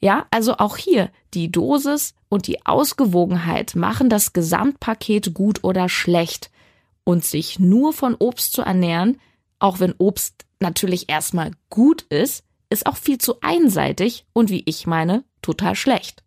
Ja, 0.00 0.26
also 0.30 0.56
auch 0.58 0.76
hier 0.76 1.10
die 1.34 1.50
Dosis 1.50 2.14
und 2.28 2.46
die 2.46 2.64
Ausgewogenheit 2.64 3.74
machen 3.74 4.08
das 4.08 4.32
Gesamtpaket 4.32 5.34
gut 5.34 5.64
oder 5.64 5.88
schlecht. 5.88 6.50
Und 7.04 7.24
sich 7.24 7.58
nur 7.58 7.92
von 7.92 8.14
Obst 8.14 8.52
zu 8.52 8.62
ernähren, 8.62 9.18
auch 9.58 9.80
wenn 9.80 9.94
Obst 9.96 10.44
natürlich 10.60 11.08
erstmal 11.08 11.52
gut 11.70 12.02
ist, 12.02 12.44
ist 12.70 12.86
auch 12.86 12.96
viel 12.96 13.18
zu 13.18 13.40
einseitig 13.40 14.26
und 14.32 14.50
wie 14.50 14.62
ich 14.66 14.86
meine, 14.86 15.24
total 15.40 15.74
schlecht. 15.74 16.22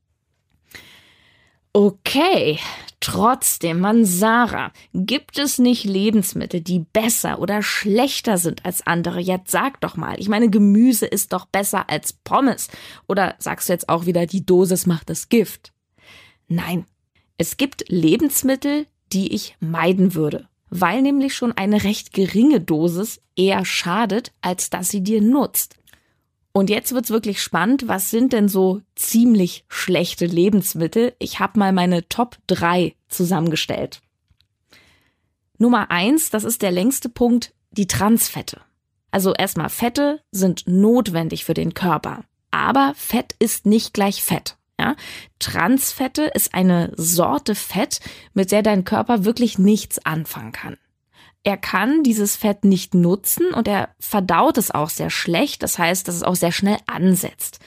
Okay, 1.73 2.59
trotzdem, 3.01 3.81
Mansara, 3.81 4.71
gibt 4.93 5.37
es 5.37 5.59
nicht 5.59 5.83
Lebensmittel, 5.83 6.61
die 6.61 6.79
besser 6.79 7.39
oder 7.39 7.61
schlechter 7.61 8.37
sind 8.37 8.65
als 8.65 8.85
andere? 8.87 9.19
Jetzt 9.19 9.51
sag 9.51 9.81
doch 9.81 9.97
mal. 9.97 10.19
Ich 10.19 10.29
meine, 10.29 10.49
Gemüse 10.49 11.05
ist 11.05 11.33
doch 11.33 11.45
besser 11.45 11.89
als 11.89 12.13
Pommes. 12.13 12.69
Oder 13.07 13.35
sagst 13.39 13.67
du 13.67 13.73
jetzt 13.73 13.89
auch 13.89 14.05
wieder, 14.05 14.25
die 14.25 14.45
Dosis 14.45 14.85
macht 14.85 15.09
das 15.09 15.27
Gift? 15.27 15.73
Nein, 16.47 16.85
es 17.37 17.57
gibt 17.57 17.89
Lebensmittel, 17.89 18.85
die 19.11 19.33
ich 19.33 19.57
meiden 19.59 20.13
würde, 20.13 20.47
weil 20.69 21.01
nämlich 21.01 21.35
schon 21.35 21.51
eine 21.51 21.83
recht 21.83 22.13
geringe 22.13 22.61
Dosis 22.61 23.21
eher 23.35 23.65
schadet, 23.65 24.31
als 24.41 24.69
dass 24.69 24.89
sie 24.89 25.01
dir 25.01 25.21
nutzt. 25.21 25.75
Und 26.53 26.69
jetzt 26.69 26.93
wird's 26.93 27.11
wirklich 27.11 27.41
spannend. 27.41 27.87
Was 27.87 28.09
sind 28.09 28.33
denn 28.33 28.49
so 28.49 28.81
ziemlich 28.95 29.63
schlechte 29.67 30.25
Lebensmittel? 30.25 31.13
Ich 31.19 31.39
habe 31.39 31.59
mal 31.59 31.71
meine 31.71 32.07
Top 32.09 32.37
3 32.47 32.95
zusammengestellt. 33.07 34.01
Nummer 35.57 35.91
eins, 35.91 36.29
das 36.29 36.43
ist 36.43 36.61
der 36.61 36.71
längste 36.71 37.07
Punkt, 37.07 37.53
die 37.71 37.87
Transfette. 37.87 38.61
Also 39.11 39.33
erstmal 39.33 39.69
Fette 39.69 40.21
sind 40.31 40.63
notwendig 40.67 41.45
für 41.45 41.53
den 41.53 41.73
Körper. 41.73 42.23
Aber 42.49 42.93
Fett 42.95 43.35
ist 43.39 43.65
nicht 43.65 43.93
gleich 43.93 44.23
Fett. 44.23 44.57
Ja? 44.79 44.95
Transfette 45.39 46.23
ist 46.23 46.53
eine 46.53 46.91
Sorte 46.97 47.55
Fett, 47.55 47.99
mit 48.33 48.51
der 48.51 48.63
dein 48.63 48.83
Körper 48.83 49.23
wirklich 49.23 49.57
nichts 49.57 50.05
anfangen 50.05 50.51
kann 50.51 50.77
er 51.43 51.57
kann 51.57 52.03
dieses 52.03 52.35
Fett 52.35 52.65
nicht 52.65 52.93
nutzen 52.93 53.53
und 53.53 53.67
er 53.67 53.89
verdaut 53.99 54.57
es 54.57 54.71
auch 54.71 54.89
sehr 54.89 55.09
schlecht. 55.09 55.63
Das 55.63 55.79
heißt, 55.79 56.07
dass 56.07 56.15
es 56.15 56.23
auch 56.23 56.35
sehr 56.35 56.51
schnell 56.51 56.77
ansetzt. 56.87 57.59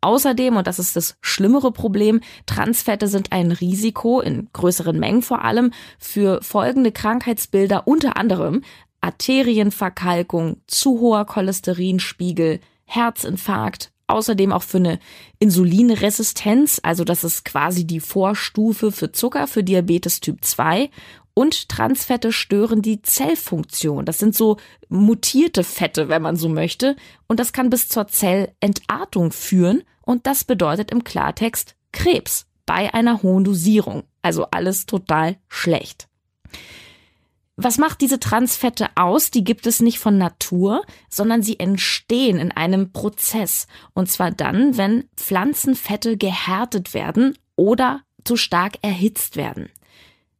Außerdem, 0.00 0.56
und 0.56 0.66
das 0.66 0.78
ist 0.78 0.94
das 0.94 1.16
schlimmere 1.20 1.72
Problem, 1.72 2.20
Transfette 2.44 3.08
sind 3.08 3.32
ein 3.32 3.50
Risiko, 3.50 4.20
in 4.20 4.48
größeren 4.52 4.98
Mengen 4.98 5.22
vor 5.22 5.44
allem, 5.44 5.72
für 5.98 6.40
folgende 6.42 6.92
Krankheitsbilder, 6.92 7.88
unter 7.88 8.16
anderem 8.16 8.62
Arterienverkalkung, 9.00 10.60
zu 10.68 11.00
hoher 11.00 11.24
Cholesterinspiegel, 11.24 12.60
Herzinfarkt, 12.84 13.90
außerdem 14.06 14.52
auch 14.52 14.62
für 14.62 14.78
eine 14.78 15.00
Insulinresistenz, 15.40 16.80
also 16.84 17.02
das 17.02 17.24
ist 17.24 17.44
quasi 17.44 17.84
die 17.84 18.00
Vorstufe 18.00 18.92
für 18.92 19.10
Zucker 19.10 19.48
für 19.48 19.64
Diabetes 19.64 20.20
Typ 20.20 20.44
2 20.44 20.90
und 21.38 21.68
Transfette 21.68 22.32
stören 22.32 22.80
die 22.80 23.02
Zellfunktion. 23.02 24.06
Das 24.06 24.18
sind 24.18 24.34
so 24.34 24.56
mutierte 24.88 25.64
Fette, 25.64 26.08
wenn 26.08 26.22
man 26.22 26.36
so 26.36 26.48
möchte. 26.48 26.96
Und 27.26 27.38
das 27.38 27.52
kann 27.52 27.68
bis 27.68 27.90
zur 27.90 28.08
Zellentartung 28.08 29.32
führen. 29.32 29.82
Und 30.00 30.26
das 30.26 30.44
bedeutet 30.44 30.90
im 30.90 31.04
Klartext 31.04 31.76
Krebs 31.92 32.46
bei 32.64 32.94
einer 32.94 33.22
hohen 33.22 33.44
Dosierung. 33.44 34.04
Also 34.22 34.46
alles 34.50 34.86
total 34.86 35.36
schlecht. 35.46 36.08
Was 37.56 37.76
macht 37.76 38.00
diese 38.00 38.18
Transfette 38.18 38.88
aus? 38.94 39.30
Die 39.30 39.44
gibt 39.44 39.66
es 39.66 39.80
nicht 39.80 39.98
von 39.98 40.16
Natur, 40.16 40.84
sondern 41.10 41.42
sie 41.42 41.60
entstehen 41.60 42.38
in 42.38 42.50
einem 42.50 42.92
Prozess. 42.92 43.66
Und 43.92 44.10
zwar 44.10 44.30
dann, 44.30 44.78
wenn 44.78 45.04
Pflanzenfette 45.18 46.16
gehärtet 46.16 46.94
werden 46.94 47.36
oder 47.56 48.00
zu 48.24 48.36
stark 48.36 48.78
erhitzt 48.80 49.36
werden. 49.36 49.68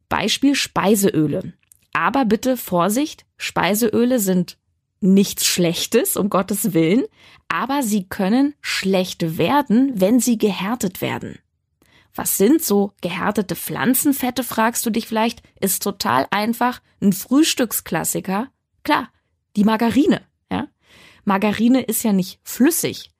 Beispiel 0.09 0.55
Speiseöle. 0.55 1.53
Aber 1.93 2.25
bitte 2.25 2.57
Vorsicht, 2.57 3.25
Speiseöle 3.37 4.19
sind 4.19 4.57
nichts 4.99 5.45
Schlechtes, 5.45 6.17
um 6.17 6.29
Gottes 6.29 6.73
Willen, 6.73 7.05
aber 7.47 7.83
sie 7.83 8.07
können 8.07 8.55
schlecht 8.61 9.37
werden, 9.37 9.91
wenn 9.95 10.19
sie 10.19 10.37
gehärtet 10.37 11.01
werden. 11.01 11.39
Was 12.13 12.37
sind 12.37 12.63
so 12.63 12.93
gehärtete 13.01 13.55
Pflanzenfette, 13.55 14.43
fragst 14.43 14.85
du 14.85 14.89
dich 14.89 15.07
vielleicht? 15.07 15.43
Ist 15.61 15.83
total 15.83 16.25
einfach 16.31 16.81
ein 16.99 17.13
Frühstücksklassiker. 17.13 18.49
Klar, 18.83 19.09
die 19.55 19.63
Margarine, 19.63 20.21
ja? 20.51 20.67
Margarine 21.25 21.83
ist 21.83 22.03
ja 22.03 22.13
nicht 22.13 22.39
flüssig, 22.43 23.11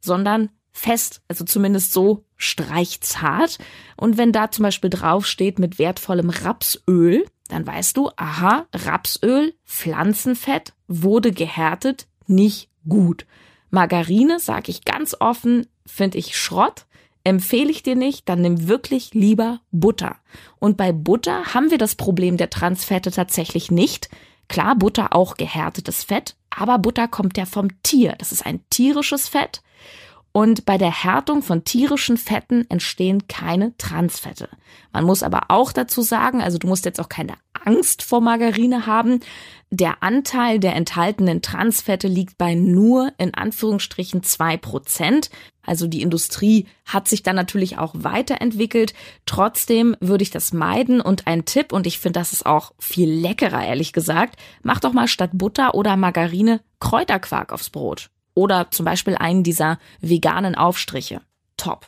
sondern 0.00 0.50
fest, 0.74 1.22
also 1.28 1.44
zumindest 1.44 1.92
so 1.92 2.24
streichzart. 2.36 3.58
Und 3.96 4.18
wenn 4.18 4.32
da 4.32 4.50
zum 4.50 4.64
Beispiel 4.64 4.90
draufsteht 4.90 5.58
mit 5.58 5.78
wertvollem 5.78 6.28
Rapsöl, 6.28 7.24
dann 7.48 7.66
weißt 7.66 7.96
du, 7.96 8.10
aha, 8.16 8.66
Rapsöl, 8.74 9.54
Pflanzenfett, 9.64 10.74
wurde 10.88 11.32
gehärtet, 11.32 12.08
nicht 12.26 12.68
gut. 12.86 13.24
Margarine, 13.70 14.40
sage 14.40 14.70
ich 14.70 14.84
ganz 14.84 15.16
offen, 15.18 15.66
finde 15.86 16.18
ich 16.18 16.36
Schrott. 16.36 16.86
Empfehle 17.22 17.70
ich 17.70 17.82
dir 17.82 17.96
nicht, 17.96 18.28
dann 18.28 18.42
nimm 18.42 18.68
wirklich 18.68 19.14
lieber 19.14 19.60
Butter. 19.70 20.16
Und 20.58 20.76
bei 20.76 20.92
Butter 20.92 21.54
haben 21.54 21.70
wir 21.70 21.78
das 21.78 21.94
Problem 21.94 22.36
der 22.36 22.50
Transfette 22.50 23.10
tatsächlich 23.10 23.70
nicht. 23.70 24.10
Klar, 24.48 24.76
Butter 24.76 25.14
auch 25.14 25.36
gehärtetes 25.36 26.04
Fett, 26.04 26.36
aber 26.50 26.78
Butter 26.78 27.08
kommt 27.08 27.38
ja 27.38 27.46
vom 27.46 27.82
Tier. 27.82 28.14
Das 28.18 28.32
ist 28.32 28.44
ein 28.44 28.60
tierisches 28.68 29.28
Fett 29.28 29.62
und 30.36 30.64
bei 30.64 30.78
der 30.78 30.90
Härtung 30.90 31.42
von 31.42 31.62
tierischen 31.62 32.16
Fetten 32.16 32.68
entstehen 32.68 33.28
keine 33.28 33.76
Transfette. 33.78 34.48
Man 34.92 35.04
muss 35.04 35.22
aber 35.22 35.42
auch 35.48 35.70
dazu 35.70 36.02
sagen, 36.02 36.42
also 36.42 36.58
du 36.58 36.66
musst 36.66 36.84
jetzt 36.84 37.00
auch 37.00 37.08
keine 37.08 37.34
Angst 37.64 38.02
vor 38.02 38.20
Margarine 38.20 38.84
haben. 38.84 39.20
Der 39.70 40.02
Anteil 40.02 40.58
der 40.58 40.74
enthaltenen 40.74 41.40
Transfette 41.40 42.08
liegt 42.08 42.36
bei 42.36 42.56
nur 42.56 43.12
in 43.16 43.32
Anführungsstrichen 43.32 44.24
zwei 44.24 44.56
Prozent. 44.56 45.30
Also 45.62 45.86
die 45.86 46.02
Industrie 46.02 46.66
hat 46.84 47.06
sich 47.06 47.22
dann 47.22 47.36
natürlich 47.36 47.78
auch 47.78 47.94
weiterentwickelt. 47.96 48.92
Trotzdem 49.26 49.96
würde 50.00 50.24
ich 50.24 50.32
das 50.32 50.52
meiden 50.52 51.00
und 51.00 51.28
ein 51.28 51.44
Tipp, 51.44 51.72
und 51.72 51.86
ich 51.86 52.00
finde, 52.00 52.18
das 52.18 52.32
ist 52.32 52.44
auch 52.44 52.72
viel 52.80 53.08
leckerer, 53.08 53.64
ehrlich 53.64 53.92
gesagt, 53.92 54.36
mach 54.64 54.80
doch 54.80 54.92
mal 54.92 55.06
statt 55.06 55.30
Butter 55.32 55.76
oder 55.76 55.96
Margarine 55.96 56.60
Kräuterquark 56.80 57.52
aufs 57.52 57.70
Brot. 57.70 58.10
Oder 58.34 58.70
zum 58.70 58.84
Beispiel 58.84 59.16
einen 59.16 59.42
dieser 59.42 59.78
veganen 60.00 60.54
Aufstriche. 60.54 61.20
Top. 61.56 61.86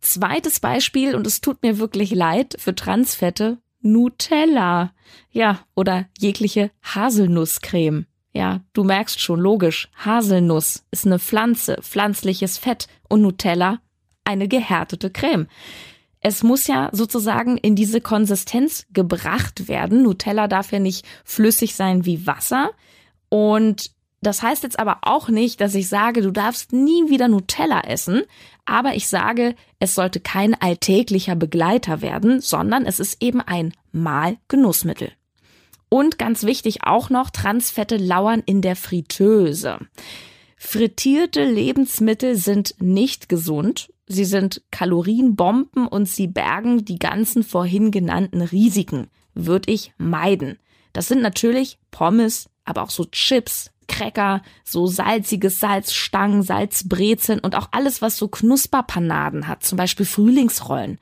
Zweites 0.00 0.60
Beispiel, 0.60 1.14
und 1.14 1.26
es 1.26 1.40
tut 1.40 1.62
mir 1.62 1.78
wirklich 1.78 2.12
leid, 2.12 2.56
für 2.58 2.74
Transfette, 2.74 3.58
Nutella. 3.80 4.92
Ja, 5.30 5.60
oder 5.74 6.06
jegliche 6.18 6.70
Haselnusscreme. 6.82 8.06
Ja, 8.32 8.60
du 8.74 8.84
merkst 8.84 9.20
schon, 9.20 9.40
logisch, 9.40 9.88
Haselnuss 9.96 10.84
ist 10.90 11.06
eine 11.06 11.18
Pflanze, 11.18 11.78
pflanzliches 11.80 12.58
Fett 12.58 12.86
und 13.08 13.22
Nutella 13.22 13.80
eine 14.24 14.48
gehärtete 14.48 15.10
Creme. 15.10 15.46
Es 16.20 16.42
muss 16.42 16.66
ja 16.66 16.90
sozusagen 16.92 17.56
in 17.56 17.76
diese 17.76 18.00
Konsistenz 18.00 18.86
gebracht 18.92 19.68
werden. 19.68 20.02
Nutella 20.02 20.48
darf 20.48 20.72
ja 20.72 20.80
nicht 20.80 21.06
flüssig 21.24 21.74
sein 21.76 22.04
wie 22.04 22.26
Wasser. 22.26 22.72
Und 23.28 23.92
das 24.26 24.42
heißt 24.42 24.64
jetzt 24.64 24.80
aber 24.80 24.98
auch 25.02 25.28
nicht, 25.28 25.60
dass 25.60 25.76
ich 25.76 25.88
sage, 25.88 26.20
du 26.20 26.32
darfst 26.32 26.72
nie 26.72 27.08
wieder 27.08 27.28
Nutella 27.28 27.82
essen, 27.82 28.22
aber 28.64 28.96
ich 28.96 29.06
sage, 29.06 29.54
es 29.78 29.94
sollte 29.94 30.18
kein 30.18 30.60
alltäglicher 30.60 31.36
Begleiter 31.36 32.02
werden, 32.02 32.40
sondern 32.40 32.86
es 32.86 32.98
ist 32.98 33.22
eben 33.22 33.40
ein 33.40 33.72
Mahlgenussmittel. 33.92 35.12
Und 35.88 36.18
ganz 36.18 36.42
wichtig 36.42 36.82
auch 36.82 37.08
noch, 37.08 37.30
Transfette 37.30 37.98
lauern 37.98 38.42
in 38.44 38.62
der 38.62 38.74
Fritteuse. 38.74 39.78
Frittierte 40.56 41.44
Lebensmittel 41.44 42.34
sind 42.34 42.74
nicht 42.80 43.28
gesund. 43.28 43.92
Sie 44.08 44.24
sind 44.24 44.62
Kalorienbomben 44.72 45.86
und 45.86 46.08
sie 46.08 46.26
bergen 46.26 46.84
die 46.84 46.98
ganzen 46.98 47.44
vorhin 47.44 47.92
genannten 47.92 48.42
Risiken. 48.42 49.06
Würde 49.34 49.70
ich 49.70 49.92
meiden. 49.98 50.58
Das 50.92 51.06
sind 51.06 51.22
natürlich 51.22 51.78
Pommes, 51.92 52.50
aber 52.64 52.82
auch 52.82 52.90
so 52.90 53.04
Chips, 53.04 53.70
Cracker, 53.88 54.42
so 54.64 54.86
salziges 54.86 55.60
Salzstangen, 55.60 56.42
Salzbrezeln 56.42 57.40
und 57.40 57.54
auch 57.54 57.68
alles, 57.72 58.02
was 58.02 58.16
so 58.16 58.28
Knusperpanaden 58.28 59.48
hat, 59.48 59.64
zum 59.64 59.76
Beispiel 59.76 60.06
Frühlingsrollen. 60.06 60.98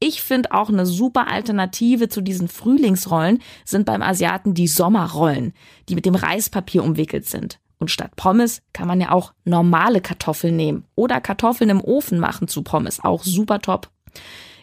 Ich 0.00 0.22
finde 0.22 0.52
auch 0.52 0.68
eine 0.68 0.86
super 0.86 1.26
Alternative 1.26 2.08
zu 2.08 2.20
diesen 2.20 2.48
Frühlingsrollen 2.48 3.42
sind 3.64 3.84
beim 3.84 4.02
Asiaten 4.02 4.54
die 4.54 4.68
Sommerrollen, 4.68 5.54
die 5.88 5.96
mit 5.96 6.06
dem 6.06 6.14
Reispapier 6.14 6.84
umwickelt 6.84 7.26
sind. 7.26 7.58
Und 7.78 7.90
statt 7.90 8.14
Pommes 8.16 8.62
kann 8.72 8.88
man 8.88 9.00
ja 9.00 9.10
auch 9.10 9.32
normale 9.44 10.00
Kartoffeln 10.00 10.56
nehmen 10.56 10.84
oder 10.94 11.20
Kartoffeln 11.20 11.70
im 11.70 11.80
Ofen 11.80 12.20
machen 12.20 12.48
zu 12.48 12.62
Pommes, 12.62 13.02
auch 13.02 13.24
super 13.24 13.60
top. 13.60 13.90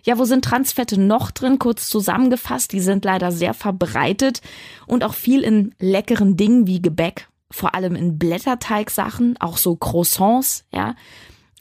Ja, 0.03 0.17
wo 0.19 0.25
sind 0.25 0.45
Transfette 0.45 0.99
noch 0.99 1.31
drin? 1.31 1.57
Kurz 1.57 1.89
zusammengefasst, 1.89 2.71
die 2.71 2.79
sind 2.79 3.03
leider 3.05 3.31
sehr 3.31 3.53
verbreitet 3.53 4.41
und 4.85 5.03
auch 5.03 5.15
viel 5.15 5.41
in 5.41 5.73
leckeren 5.79 6.37
Dingen 6.37 6.67
wie 6.67 6.81
Gebäck, 6.81 7.27
vor 7.55 7.73
allem 7.73 7.95
in 7.95 8.19
Blätterteigsachen, 8.19 9.37
auch 9.39 9.57
so 9.57 9.77
Croissants, 9.77 10.65
ja, 10.73 10.95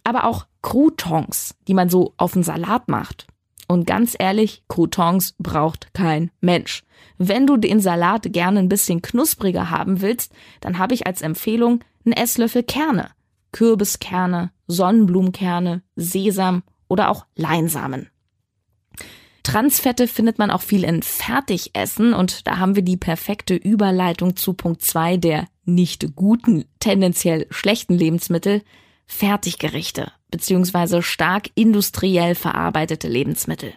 aber 0.02 0.24
auch 0.24 0.46
Croutons, 0.60 1.54
die 1.68 1.74
man 1.74 1.88
so 1.88 2.14
auf 2.16 2.32
den 2.32 2.42
Salat 2.42 2.88
macht. 2.88 3.28
Und 3.68 3.86
ganz 3.86 4.16
ehrlich, 4.18 4.64
Croutons 4.68 5.34
braucht 5.38 5.94
kein 5.94 6.32
Mensch. 6.40 6.82
Wenn 7.16 7.46
du 7.46 7.56
den 7.56 7.80
Salat 7.80 8.32
gerne 8.32 8.58
ein 8.58 8.68
bisschen 8.68 9.02
knuspriger 9.02 9.70
haben 9.70 10.00
willst, 10.00 10.32
dann 10.60 10.78
habe 10.78 10.94
ich 10.94 11.06
als 11.06 11.22
Empfehlung 11.22 11.84
einen 12.04 12.12
Esslöffel 12.12 12.64
Kerne. 12.64 13.10
Kürbiskerne, 13.52 14.50
Sonnenblumenkerne, 14.66 15.82
Sesam 15.94 16.64
oder 16.88 17.08
auch 17.08 17.24
Leinsamen. 17.36 18.10
Transfette 19.44 20.08
findet 20.08 20.38
man 20.38 20.50
auch 20.50 20.62
viel 20.62 20.82
in 20.82 21.02
Fertigessen 21.02 22.14
und 22.14 22.48
da 22.48 22.58
haben 22.58 22.74
wir 22.74 22.82
die 22.82 22.96
perfekte 22.96 23.54
Überleitung 23.54 24.34
zu 24.34 24.54
Punkt 24.54 24.82
zwei 24.82 25.16
der 25.16 25.46
nicht 25.64 26.14
guten, 26.16 26.64
tendenziell 26.80 27.46
schlechten 27.50 27.94
Lebensmittel, 27.94 28.62
Fertiggerichte 29.06 30.12
beziehungsweise 30.34 31.00
stark 31.00 31.50
industriell 31.54 32.34
verarbeitete 32.34 33.06
Lebensmittel. 33.06 33.72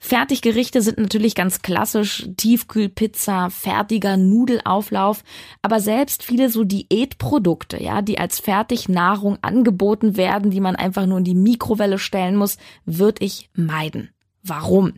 Fertiggerichte 0.00 0.80
sind 0.80 0.96
natürlich 0.96 1.34
ganz 1.34 1.60
klassisch 1.60 2.26
Tiefkühlpizza, 2.38 3.50
fertiger 3.50 4.16
Nudelauflauf, 4.16 5.22
aber 5.60 5.80
selbst 5.80 6.22
viele 6.22 6.48
so 6.48 6.64
Diätprodukte, 6.64 7.82
ja, 7.82 8.00
die 8.00 8.18
als 8.18 8.40
Fertignahrung 8.40 9.36
angeboten 9.42 10.16
werden, 10.16 10.50
die 10.50 10.60
man 10.60 10.74
einfach 10.74 11.04
nur 11.04 11.18
in 11.18 11.24
die 11.24 11.34
Mikrowelle 11.34 11.98
stellen 11.98 12.36
muss, 12.36 12.56
würde 12.86 13.22
ich 13.22 13.50
meiden. 13.54 14.08
Warum? 14.42 14.94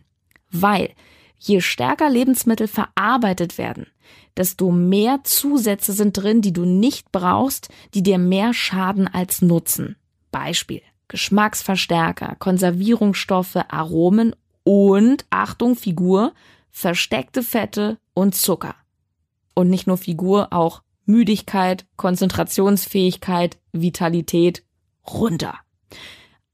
Weil 0.53 0.91
je 1.37 1.61
stärker 1.61 2.11
Lebensmittel 2.11 2.69
verarbeitet 2.69 3.59
werden, 3.59 3.89
desto 4.37 4.71
mehr 4.71 5.21
Zusätze 5.25 5.93
sind 5.93 6.17
drin, 6.17 6.41
die 6.41 6.53
du 6.53 6.65
nicht 6.65 7.13
brauchst, 7.13 7.69
die 7.95 8.03
dir 8.03 8.19
mehr 8.19 8.55
schaden 8.55 9.09
als 9.09 9.43
nutzen. 9.43 9.97
Beispiel 10.31 10.83
Geschmacksverstärker, 11.09 12.37
Konservierungsstoffe, 12.39 13.57
Aromen 13.69 14.37
und, 14.63 15.27
Achtung, 15.31 15.75
Figur, 15.75 16.33
versteckte 16.71 17.43
Fette 17.43 17.99
und 18.15 18.37
Zucker. 18.37 18.77
Und 19.55 19.71
nicht 19.71 19.89
nur 19.89 19.97
Figur, 19.97 20.53
auch 20.53 20.83
Müdigkeit, 21.07 21.85
Konzentrationsfähigkeit, 21.97 23.59
Vitalität 23.73 24.65
runter. 25.05 25.59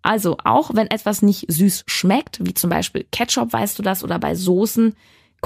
Also 0.00 0.38
auch 0.44 0.70
wenn 0.72 0.86
etwas 0.86 1.20
nicht 1.20 1.52
süß 1.52 1.84
schmeckt, 1.86 2.38
wie 2.46 2.54
zum 2.54 2.70
Beispiel 2.70 3.06
Ketchup, 3.10 3.52
weißt 3.52 3.78
du 3.78 3.82
das, 3.82 4.02
oder 4.02 4.18
bei 4.18 4.34
Soßen, 4.34 4.94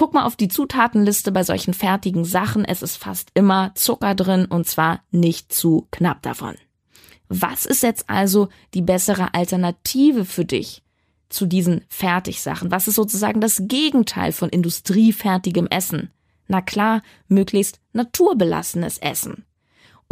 guck 0.00 0.14
mal 0.14 0.24
auf 0.24 0.34
die 0.34 0.48
Zutatenliste 0.48 1.30
bei 1.30 1.44
solchen 1.44 1.74
fertigen 1.74 2.24
Sachen. 2.24 2.64
Es 2.64 2.80
ist 2.80 2.96
fast 2.96 3.30
immer 3.34 3.72
Zucker 3.74 4.14
drin 4.14 4.46
und 4.46 4.66
zwar 4.66 5.02
nicht 5.10 5.52
zu 5.52 5.88
knapp 5.90 6.22
davon. 6.22 6.54
Was 7.28 7.66
ist 7.66 7.82
jetzt 7.82 8.08
also 8.08 8.48
die 8.72 8.80
bessere 8.80 9.34
Alternative 9.34 10.24
für 10.24 10.46
dich 10.46 10.82
zu 11.28 11.44
diesen 11.44 11.84
Fertigsachen? 11.90 12.70
Was 12.70 12.88
ist 12.88 12.94
sozusagen 12.94 13.42
das 13.42 13.64
Gegenteil 13.66 14.32
von 14.32 14.48
industriefertigem 14.48 15.66
Essen? 15.66 16.10
Na 16.48 16.62
klar, 16.62 17.02
möglichst 17.28 17.78
naturbelassenes 17.92 18.96
Essen. 18.96 19.44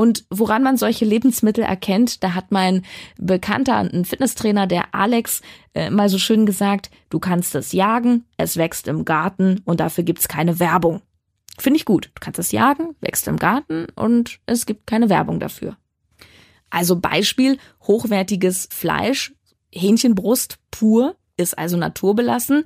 Und 0.00 0.26
woran 0.30 0.62
man 0.62 0.76
solche 0.76 1.04
Lebensmittel 1.04 1.64
erkennt, 1.64 2.22
da 2.22 2.34
hat 2.34 2.52
mein 2.52 2.84
Bekannter, 3.18 3.78
ein 3.78 4.04
Fitnesstrainer, 4.04 4.68
der 4.68 4.94
Alex, 4.94 5.42
äh, 5.74 5.90
mal 5.90 6.08
so 6.08 6.18
schön 6.18 6.46
gesagt, 6.46 6.88
du 7.10 7.18
kannst 7.18 7.56
es 7.56 7.72
jagen, 7.72 8.24
es 8.36 8.56
wächst 8.56 8.86
im 8.86 9.04
Garten 9.04 9.60
und 9.64 9.80
dafür 9.80 10.04
gibt's 10.04 10.28
keine 10.28 10.60
Werbung. 10.60 11.02
Finde 11.58 11.78
ich 11.78 11.84
gut. 11.84 12.12
Du 12.14 12.20
kannst 12.20 12.38
es 12.38 12.52
jagen, 12.52 12.94
wächst 13.00 13.26
im 13.26 13.38
Garten 13.38 13.86
und 13.96 14.38
es 14.46 14.66
gibt 14.66 14.86
keine 14.86 15.08
Werbung 15.08 15.40
dafür. 15.40 15.76
Also 16.70 17.00
Beispiel, 17.00 17.58
hochwertiges 17.82 18.68
Fleisch, 18.70 19.34
Hähnchenbrust 19.72 20.60
pur, 20.70 21.16
ist 21.36 21.58
also 21.58 21.76
naturbelassen, 21.76 22.64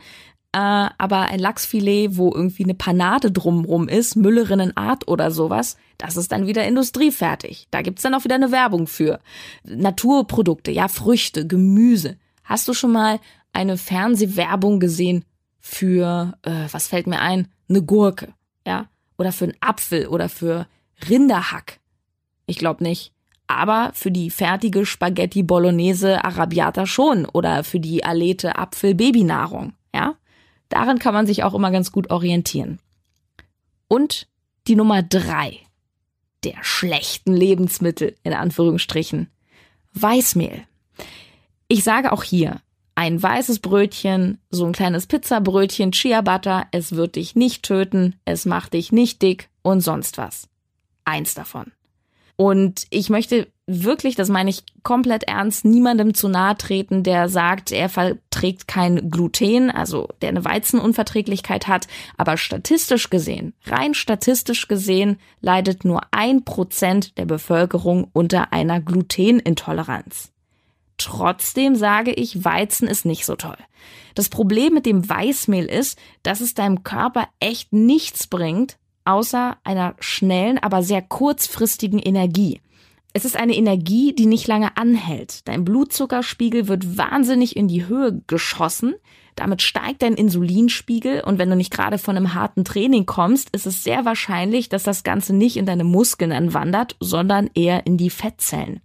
äh, 0.52 0.58
aber 0.58 1.22
ein 1.22 1.38
Lachsfilet, 1.38 2.16
wo 2.16 2.30
irgendwie 2.34 2.64
eine 2.64 2.74
Panade 2.74 3.32
drumrum 3.32 3.88
ist, 3.88 4.16
Müllerinnenart 4.16 5.08
oder 5.08 5.30
sowas, 5.30 5.76
das 5.96 6.16
ist 6.16 6.30
dann 6.30 6.46
wieder 6.46 6.66
industriefertig. 6.66 7.68
Da 7.70 7.80
gibt's 7.80 8.02
dann 8.02 8.14
auch 8.14 8.24
wieder 8.24 8.34
eine 8.34 8.52
Werbung 8.52 8.86
für. 8.86 9.20
Naturprodukte, 9.64 10.70
ja, 10.70 10.88
Früchte, 10.88 11.46
Gemüse. 11.46 12.16
Hast 12.44 12.68
du 12.68 12.74
schon 12.74 12.92
mal 12.92 13.18
eine 13.54 13.78
Fernsehwerbung 13.78 14.78
gesehen 14.78 15.24
für, 15.58 16.34
äh, 16.42 16.66
was 16.70 16.86
fällt 16.86 17.06
mir 17.06 17.20
ein, 17.20 17.48
eine 17.68 17.82
Gurke, 17.82 18.34
ja? 18.66 18.88
Oder 19.16 19.32
für 19.32 19.44
einen 19.44 19.56
Apfel 19.60 20.08
oder 20.08 20.28
für 20.28 20.66
Rinderhack? 21.08 21.78
Ich 22.46 22.58
glaube 22.58 22.82
nicht. 22.82 23.12
Aber 23.46 23.90
für 23.94 24.10
die 24.10 24.30
fertige 24.30 24.84
Spaghetti 24.84 25.42
Bolognese 25.42 26.24
Arabiata 26.24 26.86
schon 26.86 27.26
oder 27.26 27.64
für 27.64 27.80
die 27.80 28.04
Alete 28.04 28.56
Apfel 28.56 28.94
Darin 30.72 30.98
kann 30.98 31.12
man 31.12 31.26
sich 31.26 31.44
auch 31.44 31.52
immer 31.52 31.70
ganz 31.70 31.92
gut 31.92 32.10
orientieren. 32.10 32.78
Und 33.88 34.26
die 34.66 34.74
Nummer 34.74 35.02
drei 35.02 35.58
der 36.44 36.56
schlechten 36.62 37.34
Lebensmittel, 37.34 38.16
in 38.22 38.32
Anführungsstrichen. 38.32 39.30
Weißmehl. 39.92 40.64
Ich 41.68 41.84
sage 41.84 42.10
auch 42.10 42.22
hier, 42.22 42.60
ein 42.94 43.22
weißes 43.22 43.60
Brötchen, 43.60 44.38
so 44.50 44.64
ein 44.64 44.72
kleines 44.72 45.06
Pizzabrötchen, 45.06 45.92
Chia 45.92 46.22
Butter, 46.22 46.66
es 46.72 46.92
wird 46.92 47.16
dich 47.16 47.36
nicht 47.36 47.62
töten, 47.62 48.16
es 48.24 48.46
macht 48.46 48.72
dich 48.72 48.92
nicht 48.92 49.22
dick 49.22 49.50
und 49.60 49.82
sonst 49.82 50.18
was. 50.18 50.48
Eins 51.04 51.34
davon. 51.34 51.72
Und 52.42 52.88
ich 52.90 53.08
möchte 53.08 53.46
wirklich, 53.68 54.16
das 54.16 54.28
meine 54.28 54.50
ich 54.50 54.64
komplett 54.82 55.22
ernst, 55.28 55.64
niemandem 55.64 56.12
zu 56.12 56.26
nahe 56.26 56.56
treten, 56.56 57.04
der 57.04 57.28
sagt, 57.28 57.70
er 57.70 57.88
verträgt 57.88 58.66
kein 58.66 59.12
Gluten, 59.12 59.70
also 59.70 60.08
der 60.22 60.30
eine 60.30 60.44
Weizenunverträglichkeit 60.44 61.68
hat. 61.68 61.86
Aber 62.16 62.36
statistisch 62.36 63.10
gesehen, 63.10 63.54
rein 63.66 63.94
statistisch 63.94 64.66
gesehen, 64.66 65.20
leidet 65.40 65.84
nur 65.84 66.00
ein 66.10 66.44
Prozent 66.44 67.16
der 67.16 67.26
Bevölkerung 67.26 68.08
unter 68.12 68.52
einer 68.52 68.80
Glutenintoleranz. 68.80 70.32
Trotzdem 70.98 71.76
sage 71.76 72.12
ich, 72.12 72.44
Weizen 72.44 72.88
ist 72.88 73.04
nicht 73.04 73.24
so 73.24 73.36
toll. 73.36 73.58
Das 74.16 74.28
Problem 74.28 74.74
mit 74.74 74.84
dem 74.84 75.08
Weißmehl 75.08 75.66
ist, 75.66 75.96
dass 76.24 76.40
es 76.40 76.54
deinem 76.54 76.82
Körper 76.82 77.28
echt 77.38 77.72
nichts 77.72 78.26
bringt, 78.26 78.78
außer 79.04 79.56
einer 79.64 79.94
schnellen, 80.00 80.58
aber 80.58 80.82
sehr 80.82 81.02
kurzfristigen 81.02 81.98
Energie. 81.98 82.60
Es 83.14 83.24
ist 83.24 83.36
eine 83.36 83.54
Energie, 83.54 84.14
die 84.14 84.26
nicht 84.26 84.46
lange 84.46 84.76
anhält. 84.76 85.46
Dein 85.46 85.64
Blutzuckerspiegel 85.64 86.68
wird 86.68 86.96
wahnsinnig 86.96 87.56
in 87.56 87.68
die 87.68 87.86
Höhe 87.86 88.22
geschossen. 88.26 88.94
Damit 89.36 89.62
steigt 89.62 90.02
dein 90.02 90.14
Insulinspiegel 90.14 91.22
und 91.22 91.38
wenn 91.38 91.50
du 91.50 91.56
nicht 91.56 91.72
gerade 91.72 91.98
von 91.98 92.16
einem 92.16 92.34
harten 92.34 92.64
Training 92.64 93.06
kommst, 93.06 93.50
ist 93.50 93.66
es 93.66 93.84
sehr 93.84 94.04
wahrscheinlich, 94.04 94.68
dass 94.68 94.82
das 94.82 95.04
Ganze 95.04 95.34
nicht 95.34 95.56
in 95.56 95.66
deine 95.66 95.84
Muskeln 95.84 96.32
anwandert, 96.32 96.96
sondern 97.00 97.50
eher 97.54 97.86
in 97.86 97.96
die 97.96 98.10
Fettzellen. 98.10 98.80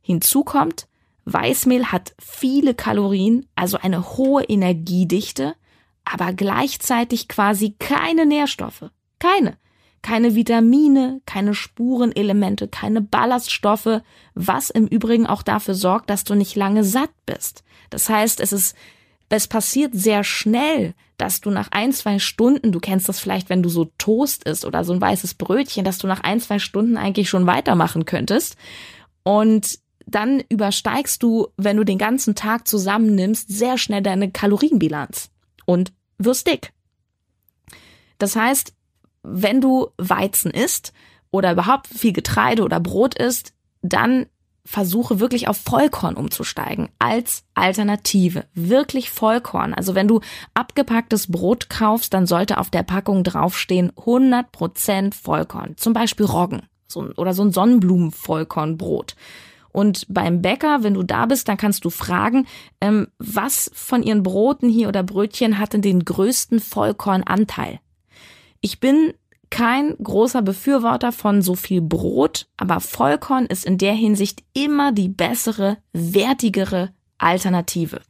Hinzu 0.00 0.44
kommt, 0.44 0.88
Weißmehl 1.26 1.86
hat 1.86 2.14
viele 2.18 2.74
Kalorien, 2.74 3.46
also 3.54 3.78
eine 3.78 4.16
hohe 4.16 4.44
Energiedichte, 4.44 5.54
aber 6.04 6.32
gleichzeitig 6.32 7.28
quasi 7.28 7.74
keine 7.78 8.24
Nährstoffe. 8.24 8.90
Keine. 9.18 9.56
Keine 10.00 10.34
Vitamine, 10.34 11.20
keine 11.26 11.54
Spurenelemente, 11.54 12.68
keine 12.68 13.00
Ballaststoffe, 13.00 14.00
was 14.34 14.70
im 14.70 14.86
Übrigen 14.86 15.26
auch 15.26 15.42
dafür 15.42 15.74
sorgt, 15.74 16.08
dass 16.08 16.24
du 16.24 16.34
nicht 16.34 16.54
lange 16.54 16.84
satt 16.84 17.10
bist. 17.26 17.64
Das 17.90 18.08
heißt, 18.08 18.40
es 18.40 18.52
ist, 18.52 18.76
es 19.28 19.48
passiert 19.48 19.94
sehr 19.94 20.22
schnell, 20.22 20.94
dass 21.16 21.40
du 21.40 21.50
nach 21.50 21.68
ein, 21.72 21.92
zwei 21.92 22.20
Stunden, 22.20 22.70
du 22.70 22.78
kennst 22.78 23.08
das 23.08 23.18
vielleicht, 23.18 23.50
wenn 23.50 23.62
du 23.62 23.68
so 23.68 23.90
Toast 23.98 24.44
isst 24.44 24.64
oder 24.64 24.84
so 24.84 24.92
ein 24.92 25.00
weißes 25.00 25.34
Brötchen, 25.34 25.84
dass 25.84 25.98
du 25.98 26.06
nach 26.06 26.20
ein, 26.20 26.40
zwei 26.40 26.60
Stunden 26.60 26.96
eigentlich 26.96 27.28
schon 27.28 27.46
weitermachen 27.46 28.04
könntest. 28.04 28.56
Und 29.24 29.80
dann 30.06 30.42
übersteigst 30.48 31.22
du, 31.22 31.48
wenn 31.56 31.76
du 31.76 31.84
den 31.84 31.98
ganzen 31.98 32.34
Tag 32.34 32.66
zusammennimmst, 32.68 33.48
sehr 33.48 33.78
schnell 33.78 34.02
deine 34.02 34.30
Kalorienbilanz 34.30 35.30
und 35.66 35.92
wirst 36.18 36.46
dick. 36.46 36.72
Das 38.18 38.34
heißt, 38.36 38.72
wenn 39.30 39.60
du 39.60 39.88
Weizen 39.98 40.50
isst 40.50 40.92
oder 41.30 41.52
überhaupt 41.52 41.86
viel 41.88 42.12
Getreide 42.12 42.62
oder 42.62 42.80
Brot 42.80 43.14
isst, 43.16 43.52
dann 43.82 44.26
versuche 44.64 45.18
wirklich 45.18 45.48
auf 45.48 45.56
Vollkorn 45.56 46.14
umzusteigen 46.14 46.90
als 46.98 47.44
Alternative. 47.54 48.44
Wirklich 48.54 49.10
Vollkorn. 49.10 49.72
Also 49.72 49.94
wenn 49.94 50.08
du 50.08 50.20
abgepacktes 50.52 51.28
Brot 51.28 51.70
kaufst, 51.70 52.12
dann 52.12 52.26
sollte 52.26 52.58
auf 52.58 52.68
der 52.68 52.82
Packung 52.82 53.24
draufstehen 53.24 53.92
100% 53.92 55.14
Vollkorn. 55.14 55.76
Zum 55.78 55.94
Beispiel 55.94 56.26
Roggen 56.26 56.62
so, 56.86 57.10
oder 57.16 57.32
so 57.32 57.42
ein 57.44 57.52
Sonnenblumenvollkornbrot. 57.52 59.16
Und 59.70 60.06
beim 60.08 60.42
Bäcker, 60.42 60.82
wenn 60.82 60.94
du 60.94 61.02
da 61.02 61.26
bist, 61.26 61.48
dann 61.48 61.56
kannst 61.56 61.84
du 61.84 61.90
fragen, 61.90 62.46
ähm, 62.80 63.08
was 63.18 63.70
von 63.74 64.02
ihren 64.02 64.22
Broten 64.22 64.68
hier 64.68 64.88
oder 64.88 65.02
Brötchen 65.02 65.58
hat 65.58 65.72
denn 65.72 65.82
den 65.82 66.04
größten 66.04 66.60
Vollkornanteil? 66.60 67.80
Ich 68.60 68.80
bin 68.80 69.14
kein 69.50 69.96
großer 70.02 70.42
Befürworter 70.42 71.12
von 71.12 71.42
so 71.42 71.54
viel 71.54 71.80
Brot, 71.80 72.46
aber 72.56 72.80
Vollkorn 72.80 73.46
ist 73.46 73.64
in 73.64 73.78
der 73.78 73.94
Hinsicht 73.94 74.42
immer 74.52 74.92
die 74.92 75.08
bessere, 75.08 75.78
wertigere 75.92 76.90
Alternative. 77.18 78.00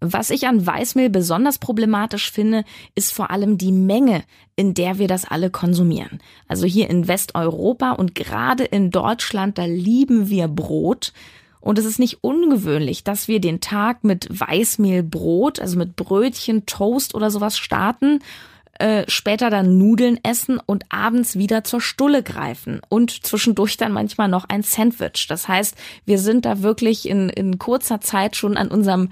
Was 0.00 0.30
ich 0.30 0.46
an 0.46 0.64
Weißmehl 0.64 1.10
besonders 1.10 1.58
problematisch 1.58 2.30
finde, 2.30 2.64
ist 2.94 3.12
vor 3.12 3.30
allem 3.30 3.58
die 3.58 3.72
Menge, 3.72 4.22
in 4.54 4.72
der 4.74 4.98
wir 4.98 5.08
das 5.08 5.24
alle 5.24 5.50
konsumieren. 5.50 6.20
Also 6.46 6.66
hier 6.66 6.88
in 6.88 7.08
Westeuropa 7.08 7.92
und 7.92 8.14
gerade 8.14 8.64
in 8.64 8.92
Deutschland, 8.92 9.58
da 9.58 9.64
lieben 9.64 10.28
wir 10.28 10.46
Brot. 10.46 11.12
Und 11.60 11.80
es 11.80 11.84
ist 11.84 11.98
nicht 11.98 12.22
ungewöhnlich, 12.22 13.02
dass 13.02 13.26
wir 13.26 13.40
den 13.40 13.60
Tag 13.60 14.04
mit 14.04 14.28
Weißmehlbrot, 14.30 15.58
also 15.58 15.76
mit 15.76 15.96
Brötchen, 15.96 16.66
Toast 16.66 17.16
oder 17.16 17.32
sowas 17.32 17.58
starten 17.58 18.20
äh, 18.78 19.04
später 19.08 19.50
dann 19.50 19.76
Nudeln 19.76 20.18
essen 20.22 20.60
und 20.64 20.84
abends 20.88 21.36
wieder 21.36 21.64
zur 21.64 21.80
Stulle 21.80 22.22
greifen 22.22 22.80
und 22.88 23.10
zwischendurch 23.26 23.76
dann 23.76 23.92
manchmal 23.92 24.28
noch 24.28 24.44
ein 24.48 24.62
Sandwich. 24.62 25.26
Das 25.28 25.48
heißt, 25.48 25.76
wir 26.04 26.18
sind 26.18 26.44
da 26.44 26.62
wirklich 26.62 27.08
in, 27.08 27.28
in 27.28 27.58
kurzer 27.58 28.00
Zeit 28.00 28.36
schon 28.36 28.56
an 28.56 28.68
unserem 28.68 29.10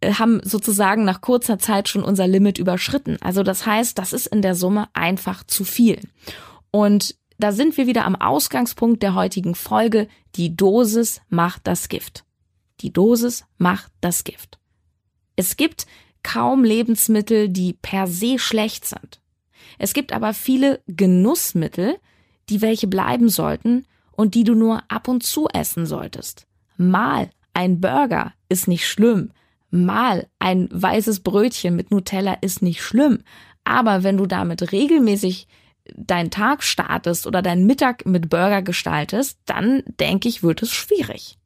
äh, 0.00 0.14
haben 0.14 0.40
sozusagen 0.42 1.04
nach 1.04 1.20
kurzer 1.20 1.58
Zeit 1.58 1.88
schon 1.88 2.02
unser 2.02 2.26
Limit 2.26 2.58
überschritten. 2.58 3.18
Also 3.20 3.42
das 3.42 3.66
heißt, 3.66 3.98
das 3.98 4.12
ist 4.12 4.26
in 4.26 4.42
der 4.42 4.54
Summe 4.54 4.88
einfach 4.94 5.44
zu 5.44 5.64
viel. 5.64 6.00
Und 6.70 7.14
da 7.38 7.52
sind 7.52 7.76
wir 7.76 7.86
wieder 7.86 8.04
am 8.04 8.16
Ausgangspunkt 8.16 9.02
der 9.02 9.14
heutigen 9.14 9.54
Folge. 9.54 10.08
Die 10.36 10.56
Dosis 10.56 11.20
macht 11.28 11.66
das 11.66 11.88
Gift. 11.88 12.24
Die 12.80 12.92
Dosis 12.92 13.44
macht 13.58 13.92
das 14.00 14.24
Gift. 14.24 14.58
Es 15.36 15.56
gibt 15.56 15.86
kaum 16.24 16.64
Lebensmittel, 16.64 17.48
die 17.48 17.74
per 17.74 18.08
se 18.08 18.40
schlecht 18.40 18.84
sind. 18.84 19.20
Es 19.78 19.94
gibt 19.94 20.12
aber 20.12 20.34
viele 20.34 20.80
Genussmittel, 20.88 21.96
die 22.48 22.60
welche 22.60 22.88
bleiben 22.88 23.28
sollten 23.28 23.86
und 24.12 24.34
die 24.34 24.44
du 24.44 24.54
nur 24.54 24.82
ab 24.88 25.06
und 25.06 25.22
zu 25.22 25.48
essen 25.48 25.86
solltest. 25.86 26.46
Mal 26.76 27.30
ein 27.52 27.80
Burger 27.80 28.32
ist 28.48 28.66
nicht 28.66 28.88
schlimm. 28.88 29.30
Mal 29.70 30.26
ein 30.38 30.68
weißes 30.70 31.20
Brötchen 31.20 31.76
mit 31.76 31.90
Nutella 31.90 32.34
ist 32.40 32.62
nicht 32.62 32.82
schlimm. 32.82 33.20
Aber 33.64 34.02
wenn 34.02 34.16
du 34.16 34.26
damit 34.26 34.72
regelmäßig 34.72 35.46
deinen 35.94 36.30
Tag 36.30 36.62
startest 36.62 37.26
oder 37.26 37.42
deinen 37.42 37.66
Mittag 37.66 38.06
mit 38.06 38.30
Burger 38.30 38.62
gestaltest, 38.62 39.38
dann 39.46 39.82
denke 40.00 40.28
ich, 40.28 40.42
wird 40.42 40.62
es 40.62 40.70
schwierig. 40.72 41.38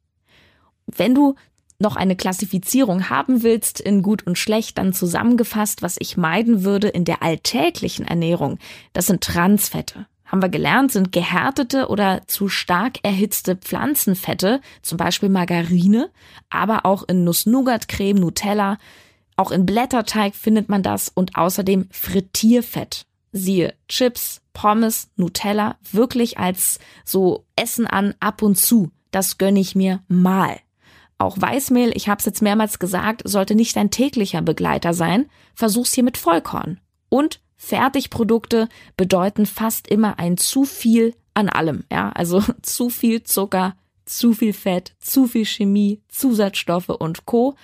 Wenn 0.85 1.13
du 1.13 1.35
noch 1.79 1.95
eine 1.95 2.15
Klassifizierung 2.15 3.09
haben 3.09 3.43
willst 3.43 3.79
in 3.79 4.01
gut 4.01 4.25
und 4.27 4.37
schlecht, 4.37 4.77
dann 4.77 4.93
zusammengefasst, 4.93 5.81
was 5.81 5.95
ich 5.99 6.17
meiden 6.17 6.63
würde 6.63 6.89
in 6.89 7.05
der 7.05 7.23
alltäglichen 7.23 8.05
Ernährung, 8.05 8.59
das 8.93 9.07
sind 9.07 9.23
Transfette. 9.23 10.05
Haben 10.25 10.43
wir 10.43 10.49
gelernt, 10.49 10.91
sind 10.91 11.11
gehärtete 11.11 11.87
oder 11.87 12.21
zu 12.27 12.49
stark 12.49 12.99
erhitzte 13.01 13.55
Pflanzenfette, 13.55 14.61
zum 14.83 14.97
Beispiel 14.97 15.29
Margarine, 15.29 16.11
aber 16.49 16.85
auch 16.85 17.03
in 17.03 17.23
Nuss-Nougat-Creme, 17.23 18.19
Nutella, 18.19 18.77
auch 19.37 19.51
in 19.51 19.65
Blätterteig 19.65 20.35
findet 20.35 20.69
man 20.69 20.83
das 20.83 21.09
und 21.09 21.35
außerdem 21.35 21.87
Frittierfett. 21.91 23.03
Siehe 23.31 23.73
Chips, 23.87 24.41
Pommes, 24.53 25.09
Nutella, 25.15 25.77
wirklich 25.91 26.37
als 26.37 26.79
so 27.05 27.45
Essen 27.55 27.87
an 27.87 28.13
ab 28.19 28.41
und 28.41 28.55
zu. 28.55 28.91
Das 29.11 29.37
gönne 29.37 29.61
ich 29.61 29.75
mir 29.75 30.03
mal. 30.09 30.59
Auch 31.19 31.35
Weißmehl, 31.39 31.91
ich 31.95 32.07
habe 32.07 32.19
es 32.19 32.25
jetzt 32.25 32.41
mehrmals 32.41 32.79
gesagt, 32.79 33.21
sollte 33.25 33.53
nicht 33.53 33.75
dein 33.75 33.91
täglicher 33.91 34.41
Begleiter 34.41 34.93
sein. 34.93 35.29
Versuch's 35.53 35.93
hier 35.93 36.03
mit 36.03 36.17
Vollkorn. 36.17 36.79
Und 37.09 37.41
Fertigprodukte 37.57 38.69
bedeuten 38.95 39.45
fast 39.45 39.89
immer 39.89 40.17
ein 40.17 40.37
zu 40.37 40.63
viel 40.63 41.13
an 41.33 41.49
allem. 41.49 41.83
Ja, 41.91 42.09
also 42.11 42.41
zu 42.61 42.89
viel 42.89 43.23
Zucker, 43.23 43.75
zu 44.05 44.33
viel 44.33 44.53
Fett, 44.53 44.93
zu 44.99 45.27
viel 45.27 45.45
Chemie, 45.45 46.01
Zusatzstoffe 46.07 46.89
und 46.89 47.25
Co. 47.25 47.55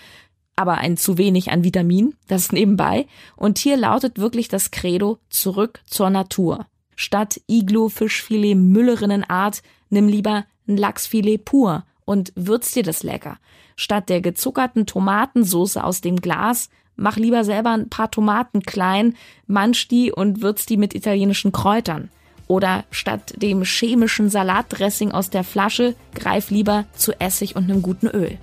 Aber 0.58 0.76
ein 0.76 0.98
zu 0.98 1.18
wenig 1.18 1.50
an 1.52 1.64
Vitamin, 1.64 2.14
das 2.28 2.52
nebenbei. 2.52 3.08
Und 3.38 3.58
hier 3.58 3.78
lautet 3.78 4.20
wirklich 4.20 4.50
das 4.50 4.72
Credo 4.72 5.18
zurück 5.30 5.82
zur 5.86 6.10
Natur. 6.10 6.68
Statt 6.98 7.40
Iglo, 7.48 7.88
Fischfilet, 7.88 8.56
Müllerinnenart, 8.56 9.64
nimm 9.90 10.10
lieber 10.10 10.46
ein 10.68 10.76
Lachsfilet 10.76 11.46
pur 11.46 11.86
und 12.06 12.32
würz 12.36 12.72
dir 12.72 12.84
das 12.84 13.04
lecker. 13.04 13.38
Statt 13.76 14.10
der 14.10 14.22
gezuckerten 14.22 14.86
Tomatensoße 14.86 15.84
aus 15.84 16.02
dem 16.02 16.18
Glas, 16.18 16.70
mach 16.96 17.18
lieber 17.18 17.44
selber 17.44 17.72
ein 17.72 17.90
paar 17.90 18.10
Tomaten 18.10 18.62
klein, 18.62 19.16
manch 19.48 19.88
die 19.88 20.12
und 20.12 20.42
würz 20.42 20.66
die 20.66 20.78
mit 20.78 20.96
italienischen 20.96 21.52
Kräutern. 21.52 22.10
Oder 22.48 22.86
statt 22.92 23.34
dem 23.38 23.64
chemischen 23.64 24.30
Salatdressing 24.30 25.12
aus 25.12 25.30
der 25.32 25.44
Flasche, 25.44 25.96
greif 26.14 26.52
lieber 26.52 26.86
zu 26.96 27.20
Essig 27.20 27.56
und 27.56 27.64
einem 27.64 27.82
guten 27.82 28.08
Öl. 28.08 28.38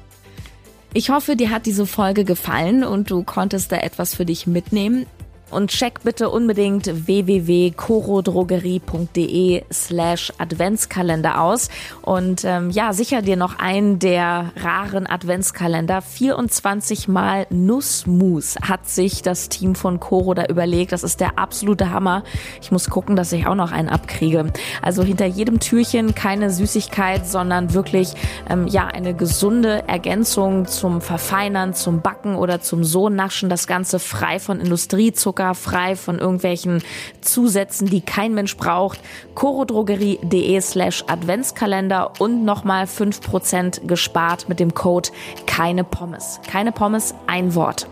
Ich 0.93 1.09
hoffe, 1.09 1.37
dir 1.37 1.51
hat 1.51 1.65
diese 1.65 1.87
Folge 1.87 2.25
gefallen 2.25 2.85
und 2.85 3.11
du 3.11 3.23
konntest 3.23 3.73
da 3.73 3.77
etwas 3.77 4.15
für 4.15 4.27
dich 4.27 4.47
mitnehmen. 4.47 5.07
Und 5.53 5.71
check 5.71 6.03
bitte 6.03 6.31
unbedingt 6.31 7.07
www.corodrogerie.de 7.07 9.65
slash 9.71 10.33
Adventskalender 10.39 11.43
aus. 11.43 11.69
Und 12.01 12.43
ähm, 12.45 12.71
ja, 12.71 12.95
sicher 12.95 13.21
dir 13.21 13.37
noch 13.37 13.59
einen 13.59 13.99
der 13.99 14.53
raren 14.57 15.07
Adventskalender. 15.07 16.01
24 16.01 17.09
mal 17.09 17.47
Nussmus 17.51 18.57
hat 18.63 18.89
sich 18.89 19.21
das 19.21 19.51
Team 19.51 19.75
von 19.75 20.01
Coro 20.01 20.33
da 20.33 20.47
überlegt. 20.47 20.93
Das 20.93 21.03
ist 21.03 21.21
der 21.21 21.39
absolute 21.39 21.91
Hammer. 21.91 22.25
Ich 22.63 22.73
muss 22.73 22.89
gucken, 22.89 23.15
dass 23.15 23.31
ich 23.33 23.47
auch 23.47 23.55
noch 23.55 23.73
einen 23.73 23.91
abkriege. 23.91 24.51
Also 24.81 25.03
hinter 25.03 25.27
jedem 25.27 25.61
Türchen 25.61 26.15
keine 26.15 26.51
Süßigkeit, 26.51 27.29
sondern 27.29 27.75
wirklich 27.75 28.15
ähm, 28.49 28.67
ja 28.67 28.87
eine 28.87 29.13
gesunde 29.13 29.87
Ergänzung 29.87 30.67
zum 30.67 31.03
Verfeinern, 31.03 31.75
zum 31.75 32.01
Backen 32.01 32.37
oder 32.37 32.63
zum 32.63 32.85
so 32.85 33.11
naschen. 33.11 33.51
Das 33.51 33.67
Ganze 33.67 33.99
frei 33.99 34.41
von 34.41 34.59
Industriezucker 34.59 35.42
zuckerfrei 35.43 35.97
von 35.97 36.19
irgendwelchen 36.19 36.83
Zusätzen, 37.21 37.89
die 37.89 38.01
kein 38.01 38.35
Mensch 38.35 38.57
braucht. 38.57 39.01
chorodrogerie.de 39.35 40.61
slash 40.61 41.05
Adventskalender 41.09 42.13
und 42.19 42.45
nochmal 42.45 42.85
5% 42.85 43.87
gespart 43.87 44.49
mit 44.49 44.61
dem 44.61 44.75
Code 44.75 45.11
keine 45.47 45.85
Pommes. 45.85 46.41
Keine 46.47 46.73
Pommes, 46.73 47.15
ein 47.27 47.55
Wort. 47.55 47.89